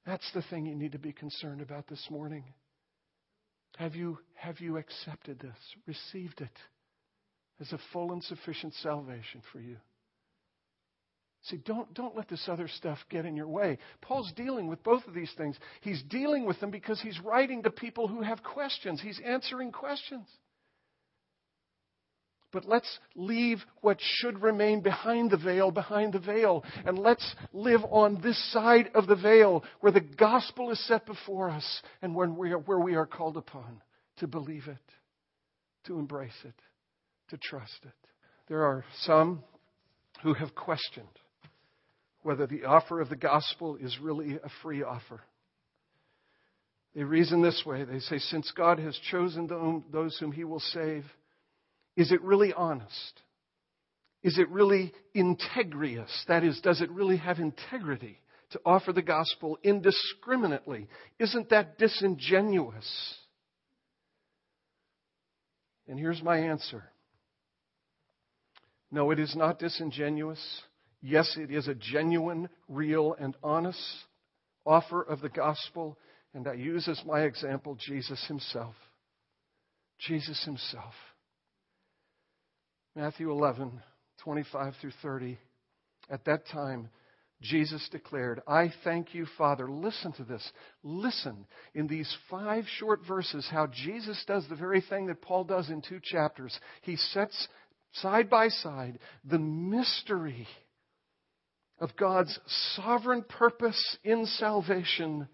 That's 0.07 0.31
the 0.35 0.43
thing 0.43 0.67
you 0.67 0.75
need 0.75 0.93
to 0.93 0.99
be 0.99 1.13
concerned 1.13 1.63
about 1.63 1.87
this 1.89 2.07
morning. 2.11 2.45
Have 3.79 3.95
you, 3.95 4.19
have 4.35 4.61
you 4.61 4.77
accepted 4.77 5.41
this, 5.41 5.57
received 5.87 6.41
it 6.41 6.57
as 7.61 7.73
a 7.73 7.79
full 7.93 8.13
and 8.13 8.23
sufficient 8.23 8.75
salvation 8.75 9.43
for 9.53 9.61
you? 9.61 9.77
See, 11.45 11.59
don't, 11.59 11.93
don't 11.93 12.17
let 12.17 12.29
this 12.29 12.49
other 12.49 12.69
stuff 12.69 12.99
get 13.11 13.27
in 13.27 13.37
your 13.37 13.49
way. 13.49 13.79
Paul's 14.01 14.33
dealing 14.35 14.67
with 14.67 14.83
both 14.83 15.07
of 15.07 15.13
these 15.13 15.33
things. 15.37 15.59
He's 15.83 16.03
dealing 16.05 16.47
with 16.47 16.59
them 16.61 16.71
because 16.71 17.01
he's 17.03 17.21
writing 17.21 17.63
to 17.63 17.71
people 17.71 18.09
who 18.09 18.23
have 18.23 18.43
questions, 18.43 19.01
he's 19.03 19.21
answering 19.25 19.71
questions. 19.71 20.27
But 22.51 22.67
let's 22.67 22.99
leave 23.17 23.59
what 23.81 23.99
should 24.01 24.41
remain 24.41 24.81
behind 24.81 25.33
the 25.33 25.37
veil 25.37 25.73
behind 25.73 26.13
the 26.13 26.21
veil. 26.21 26.65
And 26.87 26.97
let's 26.97 27.35
live 27.53 27.81
on 27.91 28.21
this 28.23 28.41
side 28.53 28.91
of 28.95 29.09
the 29.09 29.17
veil 29.17 29.65
where 29.81 29.93
the 29.93 30.01
gospel 30.01 30.71
is 30.71 30.87
set 30.87 31.05
before 31.05 31.51
us 31.51 31.83
and 32.01 32.15
when 32.15 32.37
we 32.37 32.53
are, 32.53 32.59
where 32.59 32.79
we 32.79 32.95
are 32.95 33.07
called 33.07 33.37
upon 33.37 33.83
to 34.19 34.29
believe 34.29 34.69
it, 34.69 34.95
to 35.89 35.99
embrace 35.99 36.31
it, 36.45 36.55
to 37.31 37.37
trust 37.39 37.81
it. 37.83 38.09
There 38.47 38.65
are 38.65 38.85
some 39.01 39.43
who 40.23 40.33
have 40.35 40.55
questioned 40.55 41.09
whether 42.25 42.47
the 42.47 42.65
offer 42.65 43.01
of 43.01 43.11
the 43.11 43.17
gospel 43.17 43.77
is 43.77 43.99
really 44.01 44.37
a 44.43 44.49
free 44.63 44.83
offer. 44.83 45.21
They 46.95 47.05
reason 47.05 47.43
this 47.43 47.63
way. 47.67 47.85
They 47.85 47.99
say, 47.99 48.19
since 48.19 48.51
God 48.57 48.79
has 48.79 48.99
chosen 49.11 49.85
those 49.93 50.17
whom 50.19 50.33
he 50.33 50.45
will 50.45 50.61
save, 50.61 51.05
is 51.97 52.11
it 52.11 52.23
really 52.23 52.53
honest? 52.53 53.21
Is 54.23 54.39
it 54.39 54.49
really 54.49 54.93
integrious? 55.13 56.11
That 56.27 56.45
is, 56.45 56.59
does 56.63 56.81
it 56.81 56.91
really 56.91 57.19
have 57.19 57.39
integrity 57.39 58.19
to 58.53 58.61
offer 58.65 58.93
the 58.93 59.03
gospel 59.03 59.59
indiscriminately? 59.63 60.89
Isn't 61.19 61.51
that 61.51 61.77
disingenuous? 61.77 63.17
And 65.87 65.99
here's 65.99 66.23
my 66.23 66.39
answer 66.39 66.85
No, 68.91 69.11
it 69.11 69.19
is 69.19 69.37
not 69.37 69.59
disingenuous. 69.59 70.41
Yes, 71.07 71.37
it 71.37 71.51
is 71.51 71.69
a 71.69 71.75
genuine, 71.75 72.49
real, 72.67 73.15
and 73.21 73.37
honest 73.43 73.79
offer 74.65 75.03
of 75.03 75.21
the 75.21 75.29
gospel. 75.29 75.99
And 76.33 76.49
I 76.49 76.55
use 76.55 76.89
as 76.89 76.99
my 77.05 77.25
example 77.25 77.77
Jesus 77.79 78.25
himself. 78.27 78.75
Jesus 79.99 80.43
himself. 80.47 80.95
Matthew 82.97 83.31
11, 83.31 83.83
25 84.23 84.73
through 84.81 84.93
30. 85.03 85.39
At 86.09 86.25
that 86.25 86.47
time, 86.47 86.89
Jesus 87.43 87.87
declared, 87.93 88.41
I 88.49 88.73
thank 88.83 89.15
you, 89.15 89.27
Father. 89.37 89.71
Listen 89.71 90.13
to 90.15 90.25
this. 90.25 90.51
Listen 90.83 91.45
in 91.75 91.87
these 91.87 92.17
five 92.31 92.65
short 92.79 93.01
verses 93.07 93.47
how 93.51 93.67
Jesus 93.67 94.25
does 94.27 94.49
the 94.49 94.57
very 94.57 94.81
thing 94.81 95.09
that 95.09 95.21
Paul 95.21 95.45
does 95.45 95.69
in 95.69 95.83
two 95.83 96.01
chapters. 96.03 96.59
He 96.81 96.97
sets 96.97 97.47
side 97.93 98.31
by 98.31 98.49
side 98.49 98.99
the 99.23 99.39
mystery 99.39 100.49
of 101.79 101.97
God's 101.97 102.39
sovereign 102.77 103.23
purpose 103.23 103.97
in 104.05 104.27
salvation 104.27 105.29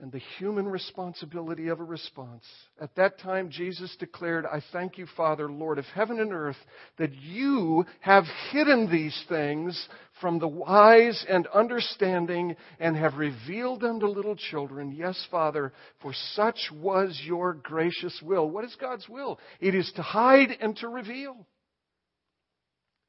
and 0.00 0.10
the 0.10 0.20
human 0.38 0.66
responsibility 0.66 1.68
of 1.68 1.78
a 1.78 1.84
response. 1.84 2.44
At 2.80 2.94
that 2.96 3.18
time, 3.18 3.50
Jesus 3.50 3.94
declared, 4.00 4.46
I 4.46 4.62
thank 4.72 4.96
you, 4.96 5.06
Father, 5.14 5.50
Lord 5.50 5.78
of 5.78 5.84
heaven 5.94 6.20
and 6.20 6.32
earth, 6.32 6.56
that 6.96 7.14
you 7.14 7.84
have 8.00 8.24
hidden 8.50 8.90
these 8.90 9.24
things 9.28 9.88
from 10.20 10.38
the 10.38 10.48
wise 10.48 11.24
and 11.28 11.46
understanding 11.48 12.56
and 12.78 12.96
have 12.96 13.14
revealed 13.14 13.82
them 13.82 14.00
to 14.00 14.08
little 14.08 14.36
children. 14.36 14.92
Yes, 14.92 15.22
Father, 15.30 15.72
for 16.00 16.14
such 16.34 16.70
was 16.72 17.20
your 17.24 17.52
gracious 17.52 18.18
will. 18.22 18.48
What 18.48 18.64
is 18.64 18.76
God's 18.80 19.08
will? 19.08 19.38
It 19.60 19.74
is 19.74 19.92
to 19.96 20.02
hide 20.02 20.56
and 20.62 20.74
to 20.78 20.88
reveal. 20.88 21.46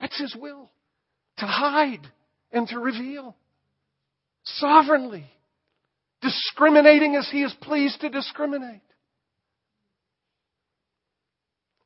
That's 0.02 0.20
His 0.20 0.36
will 0.38 0.70
to 1.42 1.48
hide 1.48 2.08
and 2.52 2.68
to 2.70 2.80
reveal. 2.80 3.36
Sovereignly. 4.44 5.26
Discriminating 6.22 7.16
as 7.16 7.28
He 7.30 7.44
is 7.44 7.54
pleased 7.62 8.02
to 8.02 8.10
discriminate. 8.10 8.82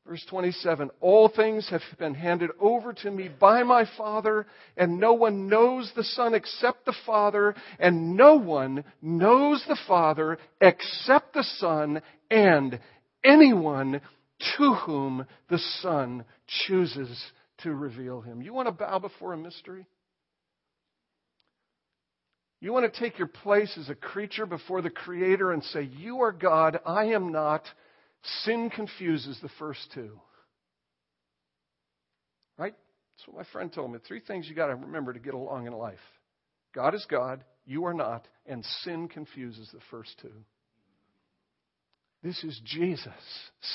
Verse 0.05 0.23
27 0.29 0.91
All 0.99 1.29
things 1.29 1.69
have 1.69 1.81
been 1.97 2.13
handed 2.13 2.51
over 2.59 2.93
to 2.93 3.09
me 3.09 3.29
by 3.29 3.63
my 3.63 3.85
Father, 3.97 4.45
and 4.75 4.99
no 4.99 5.13
one 5.13 5.47
knows 5.47 5.91
the 5.95 6.03
Son 6.03 6.33
except 6.33 6.85
the 6.85 6.95
Father, 7.05 7.55
and 7.79 8.15
no 8.17 8.35
one 8.35 8.83
knows 9.01 9.63
the 9.67 9.79
Father 9.87 10.37
except 10.59 11.33
the 11.33 11.43
Son, 11.43 12.01
and 12.29 12.79
anyone 13.23 14.01
to 14.57 14.73
whom 14.73 15.25
the 15.49 15.59
Son 15.81 16.25
chooses 16.67 17.31
to 17.65 17.75
reveal 17.75 18.21
him. 18.21 18.41
You 18.41 18.53
want 18.53 18.67
to 18.67 18.71
bow 18.71 18.99
before 18.99 19.33
a 19.33 19.37
mystery? 19.37 19.85
You 22.61 22.71
want 22.71 22.91
to 22.91 22.99
take 22.99 23.19
your 23.19 23.27
place 23.27 23.77
as 23.77 23.89
a 23.89 23.95
creature 23.95 24.45
before 24.45 24.81
the 24.81 24.89
Creator 24.89 25.51
and 25.51 25.63
say, 25.65 25.83
You 25.83 26.21
are 26.21 26.31
God, 26.31 26.79
I 26.85 27.05
am 27.07 27.31
not. 27.31 27.63
Sin 28.43 28.71
confuses 28.73 29.37
the 29.41 29.49
first 29.59 29.81
two. 29.93 30.19
Right? 32.57 32.73
That's 33.17 33.27
what 33.27 33.37
my 33.37 33.51
friend 33.51 33.71
told 33.71 33.91
me. 33.91 33.99
Three 34.07 34.21
things 34.21 34.47
you 34.47 34.55
got 34.55 34.67
to 34.67 34.75
remember 34.75 35.13
to 35.13 35.19
get 35.19 35.33
along 35.33 35.67
in 35.67 35.73
life 35.73 35.99
God 36.73 36.95
is 36.95 37.05
God, 37.09 37.43
you 37.65 37.85
are 37.85 37.93
not, 37.93 38.27
and 38.45 38.63
sin 38.83 39.07
confuses 39.07 39.69
the 39.73 39.79
first 39.91 40.11
two. 40.21 40.33
This 42.23 42.43
is 42.43 42.59
Jesus 42.65 43.11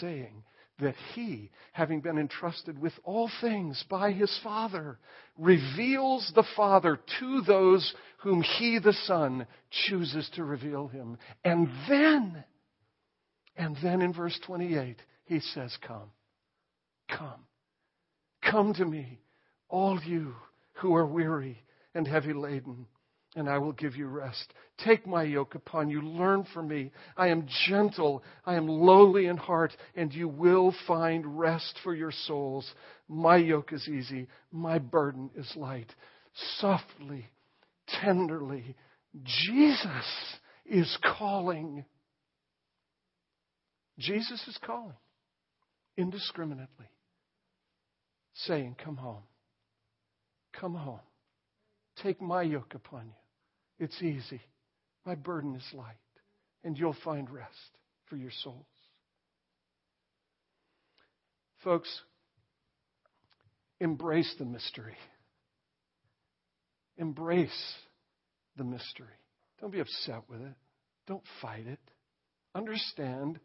saying 0.00 0.42
that 0.80 0.94
he, 1.14 1.50
having 1.72 2.00
been 2.00 2.18
entrusted 2.18 2.78
with 2.78 2.92
all 3.04 3.30
things 3.40 3.84
by 3.88 4.12
his 4.12 4.36
Father, 4.42 4.98
reveals 5.38 6.30
the 6.34 6.46
Father 6.56 6.98
to 7.20 7.40
those 7.42 7.94
whom 8.18 8.42
he, 8.42 8.78
the 8.78 8.92
Son, 9.04 9.46
chooses 9.86 10.28
to 10.34 10.44
reveal 10.44 10.88
him. 10.88 11.18
And 11.44 11.68
then, 11.88 12.44
and 13.56 13.76
then 13.82 14.02
in 14.02 14.12
verse 14.12 14.38
28, 14.46 14.96
he 15.24 15.40
says, 15.40 15.76
Come, 15.86 16.10
come, 17.08 17.46
come 18.42 18.74
to 18.74 18.84
me, 18.84 19.20
all 19.68 20.00
you 20.04 20.34
who 20.74 20.94
are 20.94 21.06
weary 21.06 21.62
and 21.94 22.06
heavy 22.06 22.32
laden 22.32 22.86
and 23.36 23.48
I 23.48 23.58
will 23.58 23.72
give 23.72 23.96
you 23.96 24.06
rest. 24.06 24.52
Take 24.84 25.06
my 25.06 25.22
yoke 25.22 25.54
upon 25.54 25.88
you. 25.88 26.02
Learn 26.02 26.44
from 26.52 26.68
me. 26.68 26.90
I 27.16 27.28
am 27.28 27.46
gentle. 27.68 28.24
I 28.44 28.56
am 28.56 28.66
lowly 28.66 29.26
in 29.26 29.36
heart, 29.36 29.72
and 29.94 30.12
you 30.12 30.28
will 30.28 30.74
find 30.86 31.38
rest 31.38 31.78
for 31.84 31.94
your 31.94 32.10
souls. 32.10 32.68
My 33.08 33.36
yoke 33.36 33.72
is 33.72 33.88
easy. 33.88 34.26
My 34.50 34.78
burden 34.78 35.30
is 35.36 35.50
light. 35.54 35.94
Softly, 36.58 37.28
tenderly, 38.02 38.74
Jesus 39.24 40.38
is 40.66 40.98
calling. 41.18 41.84
Jesus 43.98 44.42
is 44.48 44.58
calling 44.64 44.94
indiscriminately, 45.96 46.86
saying, 48.34 48.76
Come 48.82 48.96
home. 48.96 49.22
Come 50.58 50.74
home. 50.74 51.00
Take 52.02 52.20
my 52.20 52.42
yoke 52.42 52.74
upon 52.74 53.06
you. 53.06 53.19
It's 53.80 54.02
easy. 54.02 54.42
My 55.06 55.14
burden 55.14 55.56
is 55.56 55.64
light, 55.72 55.96
and 56.62 56.76
you'll 56.78 56.96
find 57.02 57.28
rest 57.30 57.78
for 58.04 58.16
your 58.16 58.30
souls. 58.44 58.66
Folks, 61.64 61.88
embrace 63.80 64.32
the 64.38 64.44
mystery. 64.44 64.96
Embrace 66.98 67.74
the 68.58 68.64
mystery. 68.64 69.06
Don't 69.60 69.72
be 69.72 69.80
upset 69.80 70.24
with 70.28 70.42
it. 70.42 70.54
Don't 71.06 71.24
fight 71.40 71.66
it. 71.66 71.80
Understand 72.54 73.40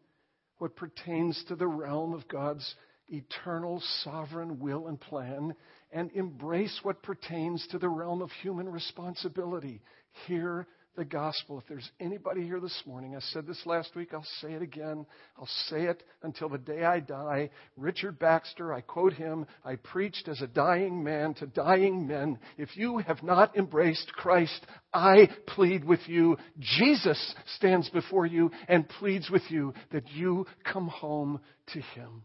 what 0.58 0.76
pertains 0.76 1.42
to 1.48 1.56
the 1.56 1.66
realm 1.66 2.12
of 2.12 2.28
God's 2.28 2.74
eternal 3.08 3.82
sovereign 4.02 4.58
will 4.60 4.88
and 4.88 5.00
plan 5.00 5.54
and 5.92 6.10
embrace 6.12 6.80
what 6.82 7.02
pertains 7.02 7.66
to 7.70 7.78
the 7.78 7.88
realm 7.88 8.22
of 8.22 8.30
human 8.42 8.68
responsibility. 8.68 9.80
Hear 10.26 10.66
the 10.96 11.04
gospel. 11.04 11.58
If 11.58 11.68
there's 11.68 11.90
anybody 12.00 12.42
here 12.42 12.58
this 12.58 12.82
morning, 12.86 13.14
I 13.14 13.20
said 13.20 13.46
this 13.46 13.60
last 13.66 13.94
week, 13.94 14.14
I'll 14.14 14.26
say 14.40 14.52
it 14.54 14.62
again. 14.62 15.06
I'll 15.38 15.48
say 15.68 15.84
it 15.84 16.02
until 16.22 16.48
the 16.48 16.58
day 16.58 16.84
I 16.84 17.00
die. 17.00 17.50
Richard 17.76 18.18
Baxter, 18.18 18.72
I 18.72 18.80
quote 18.80 19.12
him, 19.12 19.46
I 19.64 19.76
preached 19.76 20.26
as 20.28 20.40
a 20.40 20.46
dying 20.46 21.04
man 21.04 21.34
to 21.34 21.46
dying 21.46 22.06
men. 22.06 22.38
If 22.56 22.76
you 22.76 22.98
have 22.98 23.22
not 23.22 23.56
embraced 23.56 24.10
Christ, 24.12 24.66
I 24.92 25.28
plead 25.46 25.84
with 25.84 26.00
you. 26.06 26.38
Jesus 26.58 27.34
stands 27.56 27.90
before 27.90 28.26
you 28.26 28.50
and 28.66 28.88
pleads 28.88 29.30
with 29.30 29.42
you 29.50 29.74
that 29.92 30.10
you 30.12 30.46
come 30.64 30.88
home 30.88 31.40
to 31.74 31.80
him. 31.80 32.22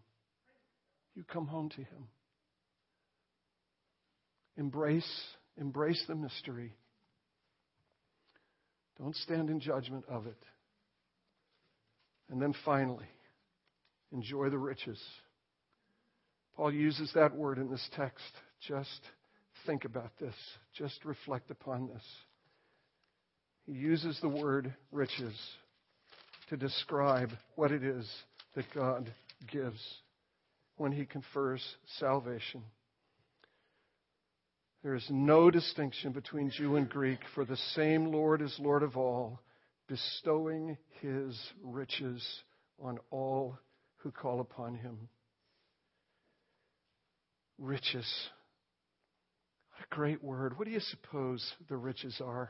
You 1.22 1.26
come 1.32 1.46
home 1.46 1.70
to 1.70 1.82
him. 1.82 2.08
Embrace, 4.58 5.24
embrace 5.56 6.04
the 6.08 6.16
mystery. 6.16 6.74
Don't 8.98 9.16
stand 9.16 9.52
in 9.52 9.60
judgment 9.60 10.04
of 10.10 10.26
it. 10.26 10.44
And 12.32 12.42
then 12.42 12.56
finally, 12.66 13.06
enjoy 14.12 14.50
the 14.50 14.58
riches. 14.58 15.00
Paul 16.56 16.74
uses 16.74 17.12
that 17.14 17.36
word 17.36 17.60
in 17.60 17.70
this 17.70 17.88
text. 17.96 18.34
Just 18.68 19.02
think 19.68 19.86
about 19.86 20.18
this. 20.20 20.34
Just 20.74 21.06
reflect 21.06 21.52
upon 21.52 21.88
this. 21.88 22.04
He 23.68 23.74
uses 23.74 24.18
the 24.22 24.28
word 24.28 24.74
riches 24.92 25.40
to 26.50 26.58
describe 26.58 27.30
what 27.54 27.72
it 27.72 27.84
is 27.84 28.12
that 28.56 28.66
God 28.74 29.14
gives 29.52 29.80
when 30.82 30.92
He 30.92 31.06
confers 31.06 31.64
salvation. 32.00 32.64
There 34.82 34.96
is 34.96 35.06
no 35.12 35.52
distinction 35.52 36.12
between 36.12 36.50
Jew 36.50 36.76
and 36.76 36.90
Greek, 36.90 37.20
for 37.36 37.46
the 37.46 37.58
same 37.76 38.06
Lord 38.06 38.42
is 38.42 38.56
Lord 38.58 38.82
of 38.82 38.98
all, 38.98 39.42
bestowing 39.88 40.76
his 41.00 41.40
riches 41.64 42.26
on 42.80 42.98
all 43.12 43.60
who 43.98 44.10
call 44.10 44.40
upon 44.40 44.74
him. 44.74 45.08
Riches. 47.60 48.12
What 49.70 49.86
a 49.86 49.96
great 49.96 50.24
word. 50.24 50.58
What 50.58 50.66
do 50.66 50.74
you 50.74 50.80
suppose 50.80 51.54
the 51.70 51.78
riches 51.78 52.20
are? 52.26 52.50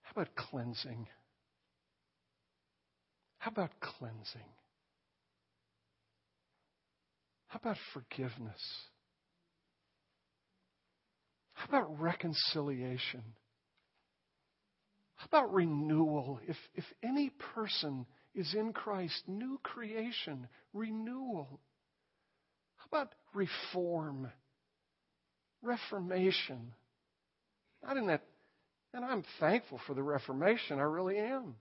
How 0.00 0.22
about 0.22 0.34
cleansing? 0.34 1.06
How 3.44 3.50
about 3.50 3.72
cleansing? 3.78 4.48
How 7.48 7.58
about 7.60 7.76
forgiveness? 7.92 8.62
How 11.52 11.66
about 11.68 12.00
reconciliation? 12.00 13.22
How 15.16 15.26
about 15.26 15.52
renewal? 15.52 16.40
If, 16.48 16.56
if 16.74 16.84
any 17.02 17.32
person 17.54 18.06
is 18.34 18.54
in 18.54 18.72
Christ, 18.72 19.24
new 19.28 19.60
creation, 19.62 20.48
renewal. 20.72 21.60
How 22.76 22.86
about 22.90 23.12
reform? 23.34 24.32
Reformation. 25.60 26.72
Not 27.86 27.98
in 27.98 28.06
that, 28.06 28.22
and 28.94 29.04
I'm 29.04 29.22
thankful 29.38 29.82
for 29.86 29.92
the 29.92 30.02
Reformation, 30.02 30.78
I 30.78 30.84
really 30.84 31.18
am 31.18 31.56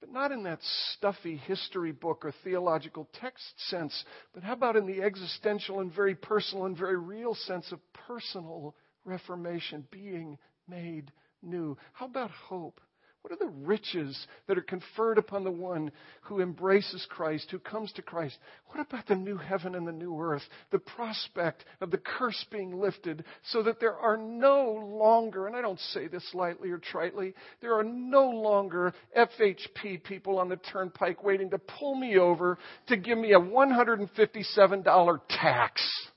but 0.00 0.12
not 0.12 0.32
in 0.32 0.42
that 0.44 0.60
stuffy 0.92 1.36
history 1.36 1.92
book 1.92 2.24
or 2.24 2.32
theological 2.44 3.08
text 3.20 3.44
sense, 3.68 4.04
but 4.34 4.42
how 4.42 4.52
about 4.52 4.76
in 4.76 4.86
the 4.86 5.02
existential 5.02 5.80
and 5.80 5.92
very 5.92 6.14
personal 6.14 6.66
and 6.66 6.76
very 6.76 6.98
real 6.98 7.34
sense 7.34 7.70
of 7.72 7.80
personal 8.06 8.74
reformation, 9.04 9.86
being 9.90 10.38
made 10.68 11.12
new? 11.42 11.76
How 11.92 12.06
about 12.06 12.30
hope? 12.30 12.80
What 13.26 13.42
are 13.42 13.44
the 13.44 13.66
riches 13.66 14.24
that 14.46 14.56
are 14.56 14.62
conferred 14.62 15.18
upon 15.18 15.42
the 15.42 15.50
one 15.50 15.90
who 16.20 16.40
embraces 16.40 17.04
Christ, 17.10 17.50
who 17.50 17.58
comes 17.58 17.90
to 17.94 18.02
Christ? 18.02 18.38
What 18.68 18.78
about 18.78 19.08
the 19.08 19.16
new 19.16 19.36
heaven 19.36 19.74
and 19.74 19.84
the 19.84 19.90
new 19.90 20.16
earth? 20.20 20.44
The 20.70 20.78
prospect 20.78 21.64
of 21.80 21.90
the 21.90 21.98
curse 21.98 22.46
being 22.52 22.78
lifted 22.78 23.24
so 23.50 23.64
that 23.64 23.80
there 23.80 23.96
are 23.96 24.16
no 24.16 24.70
longer, 24.70 25.48
and 25.48 25.56
I 25.56 25.60
don't 25.60 25.80
say 25.80 26.06
this 26.06 26.24
lightly 26.34 26.70
or 26.70 26.78
tritely, 26.78 27.34
there 27.60 27.76
are 27.76 27.82
no 27.82 28.30
longer 28.30 28.94
FHP 29.18 30.04
people 30.04 30.38
on 30.38 30.48
the 30.48 30.58
turnpike 30.58 31.24
waiting 31.24 31.50
to 31.50 31.58
pull 31.58 31.96
me 31.96 32.18
over 32.18 32.58
to 32.86 32.96
give 32.96 33.18
me 33.18 33.32
a 33.32 33.40
$157 33.40 35.20
tax. 35.30 36.08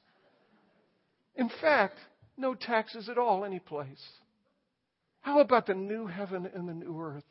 In 1.36 1.50
fact, 1.60 1.98
no 2.38 2.54
taxes 2.54 3.10
at 3.10 3.18
all, 3.18 3.44
any 3.46 3.58
place. 3.58 4.08
How 5.22 5.40
about 5.40 5.68
the 5.68 5.74
new 5.74 6.08
heaven 6.08 6.50
and 6.54 6.68
the 6.68 6.74
new 6.74 7.00
earth? 7.00 7.26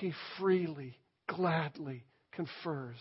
He 0.00 0.12
freely, 0.38 0.98
gladly 1.26 2.04
confers 2.32 2.96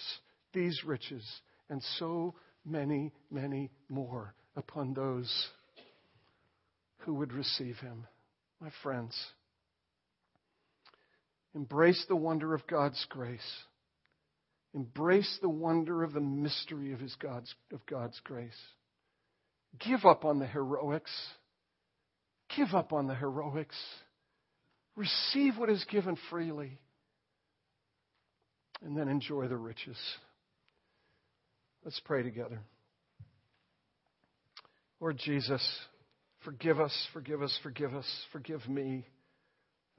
these 0.53 0.83
riches 0.85 1.25
and 1.69 1.81
so 1.97 2.35
many, 2.65 3.13
many 3.29 3.71
more 3.89 4.33
upon 4.55 4.93
those 4.93 5.47
who 6.99 7.13
would 7.15 7.33
receive 7.33 7.77
him. 7.77 8.05
My 8.59 8.69
friends, 8.81 9.15
embrace 11.53 12.03
the 12.07 12.15
wonder 12.15 12.53
of 12.53 12.65
God's 12.67 13.05
grace. 13.09 13.39
Embrace 14.73 15.37
the 15.41 15.49
wonder 15.49 16.03
of 16.03 16.13
the 16.13 16.19
mystery 16.19 16.91
of, 16.93 16.99
his 16.99 17.15
God's, 17.15 17.53
of 17.71 17.85
God's 17.85 18.19
grace. 18.23 18.59
Give 19.79 20.05
up 20.05 20.25
on 20.25 20.39
the 20.39 20.47
heroics. 20.47 21.11
Give 22.57 22.73
up 22.73 22.91
on 22.91 23.07
the 23.07 23.15
heroics. 23.15 23.77
Receive 24.97 25.57
what 25.57 25.69
is 25.69 25.85
given 25.89 26.17
freely. 26.29 26.77
And 28.83 28.97
then 28.97 29.07
enjoy 29.07 29.47
the 29.47 29.55
riches. 29.55 29.97
Let's 31.85 32.01
pray 32.03 32.23
together. 32.23 32.59
Lord 34.99 35.17
Jesus, 35.23 35.61
Forgive 36.47 36.79
us, 36.79 37.07
forgive 37.11 37.41
us, 37.41 37.59
forgive 37.61 37.93
us, 37.93 38.05
forgive 38.31 38.65
me 38.69 39.05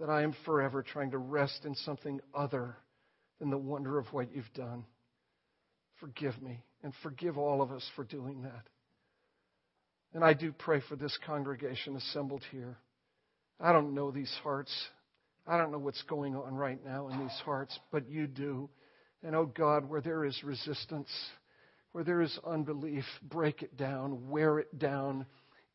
that 0.01 0.09
I 0.09 0.23
am 0.23 0.35
forever 0.47 0.83
trying 0.83 1.11
to 1.11 1.19
rest 1.19 1.67
in 1.67 1.75
something 1.75 2.21
other 2.35 2.75
than 3.39 3.51
the 3.51 3.59
wonder 3.59 3.99
of 3.99 4.07
what 4.13 4.35
you've 4.35 4.53
done. 4.55 4.87
Forgive 6.01 6.41
me 6.41 6.65
and 6.83 6.95
forgive 7.03 7.37
all 7.37 7.61
of 7.61 7.71
us 7.71 7.87
for 7.97 8.05
doing 8.05 8.43
that. 8.45 8.67
And 10.15 10.25
I 10.25 10.33
do 10.33 10.53
pray 10.53 10.81
for 10.89 10.97
this 10.97 11.17
congregation 11.27 11.97
assembled 11.97 12.43
here. 12.51 12.79
I 13.61 13.73
don't 13.73 13.95
know 13.95 14.11
these 14.11 14.35
hearts. 14.43 14.73
I 15.47 15.59
don't 15.59 15.73
know 15.73 15.79
what's 15.79 16.03
going 16.03 16.37
on 16.37 16.55
right 16.55 16.83
now 16.85 17.09
in 17.09 17.19
these 17.19 17.41
hearts, 17.45 17.79
but 17.91 18.09
you 18.09 18.27
do. 18.27 18.69
And 19.23 19.35
oh 19.35 19.47
God, 19.47 19.89
where 19.89 20.01
there 20.01 20.25
is 20.25 20.43
resistance, 20.45 21.11
where 21.93 22.05
there 22.05 22.21
is 22.21 22.39
unbelief, 22.47 23.05
break 23.23 23.63
it 23.63 23.77
down, 23.77 24.29
wear 24.29 24.59
it 24.59 24.79
down, 24.79 25.27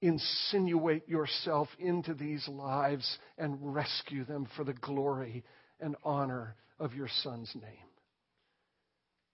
insinuate 0.01 1.07
yourself 1.07 1.67
into 1.79 2.13
these 2.13 2.47
lives 2.47 3.17
and 3.37 3.73
rescue 3.73 4.23
them 4.25 4.47
for 4.55 4.63
the 4.63 4.73
glory 4.73 5.43
and 5.79 5.95
honor 6.03 6.55
of 6.79 6.93
your 6.93 7.09
Son's 7.23 7.51
name. 7.55 7.89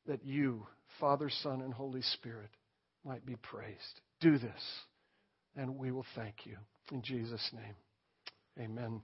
That 0.08 0.26
you, 0.26 0.66
Father, 1.00 1.30
Son, 1.44 1.62
and 1.62 1.74
Holy 1.74 2.02
Spirit, 2.02 2.50
might 3.06 3.26
be 3.26 3.36
praised. 3.36 4.02
Do 4.22 4.38
this, 4.38 4.62
and 5.56 5.78
we 5.78 5.92
will 5.92 6.06
thank 6.16 6.46
you. 6.46 6.58
In 6.92 7.02
Jesus' 7.02 7.52
name, 7.54 7.76
amen. 8.60 9.02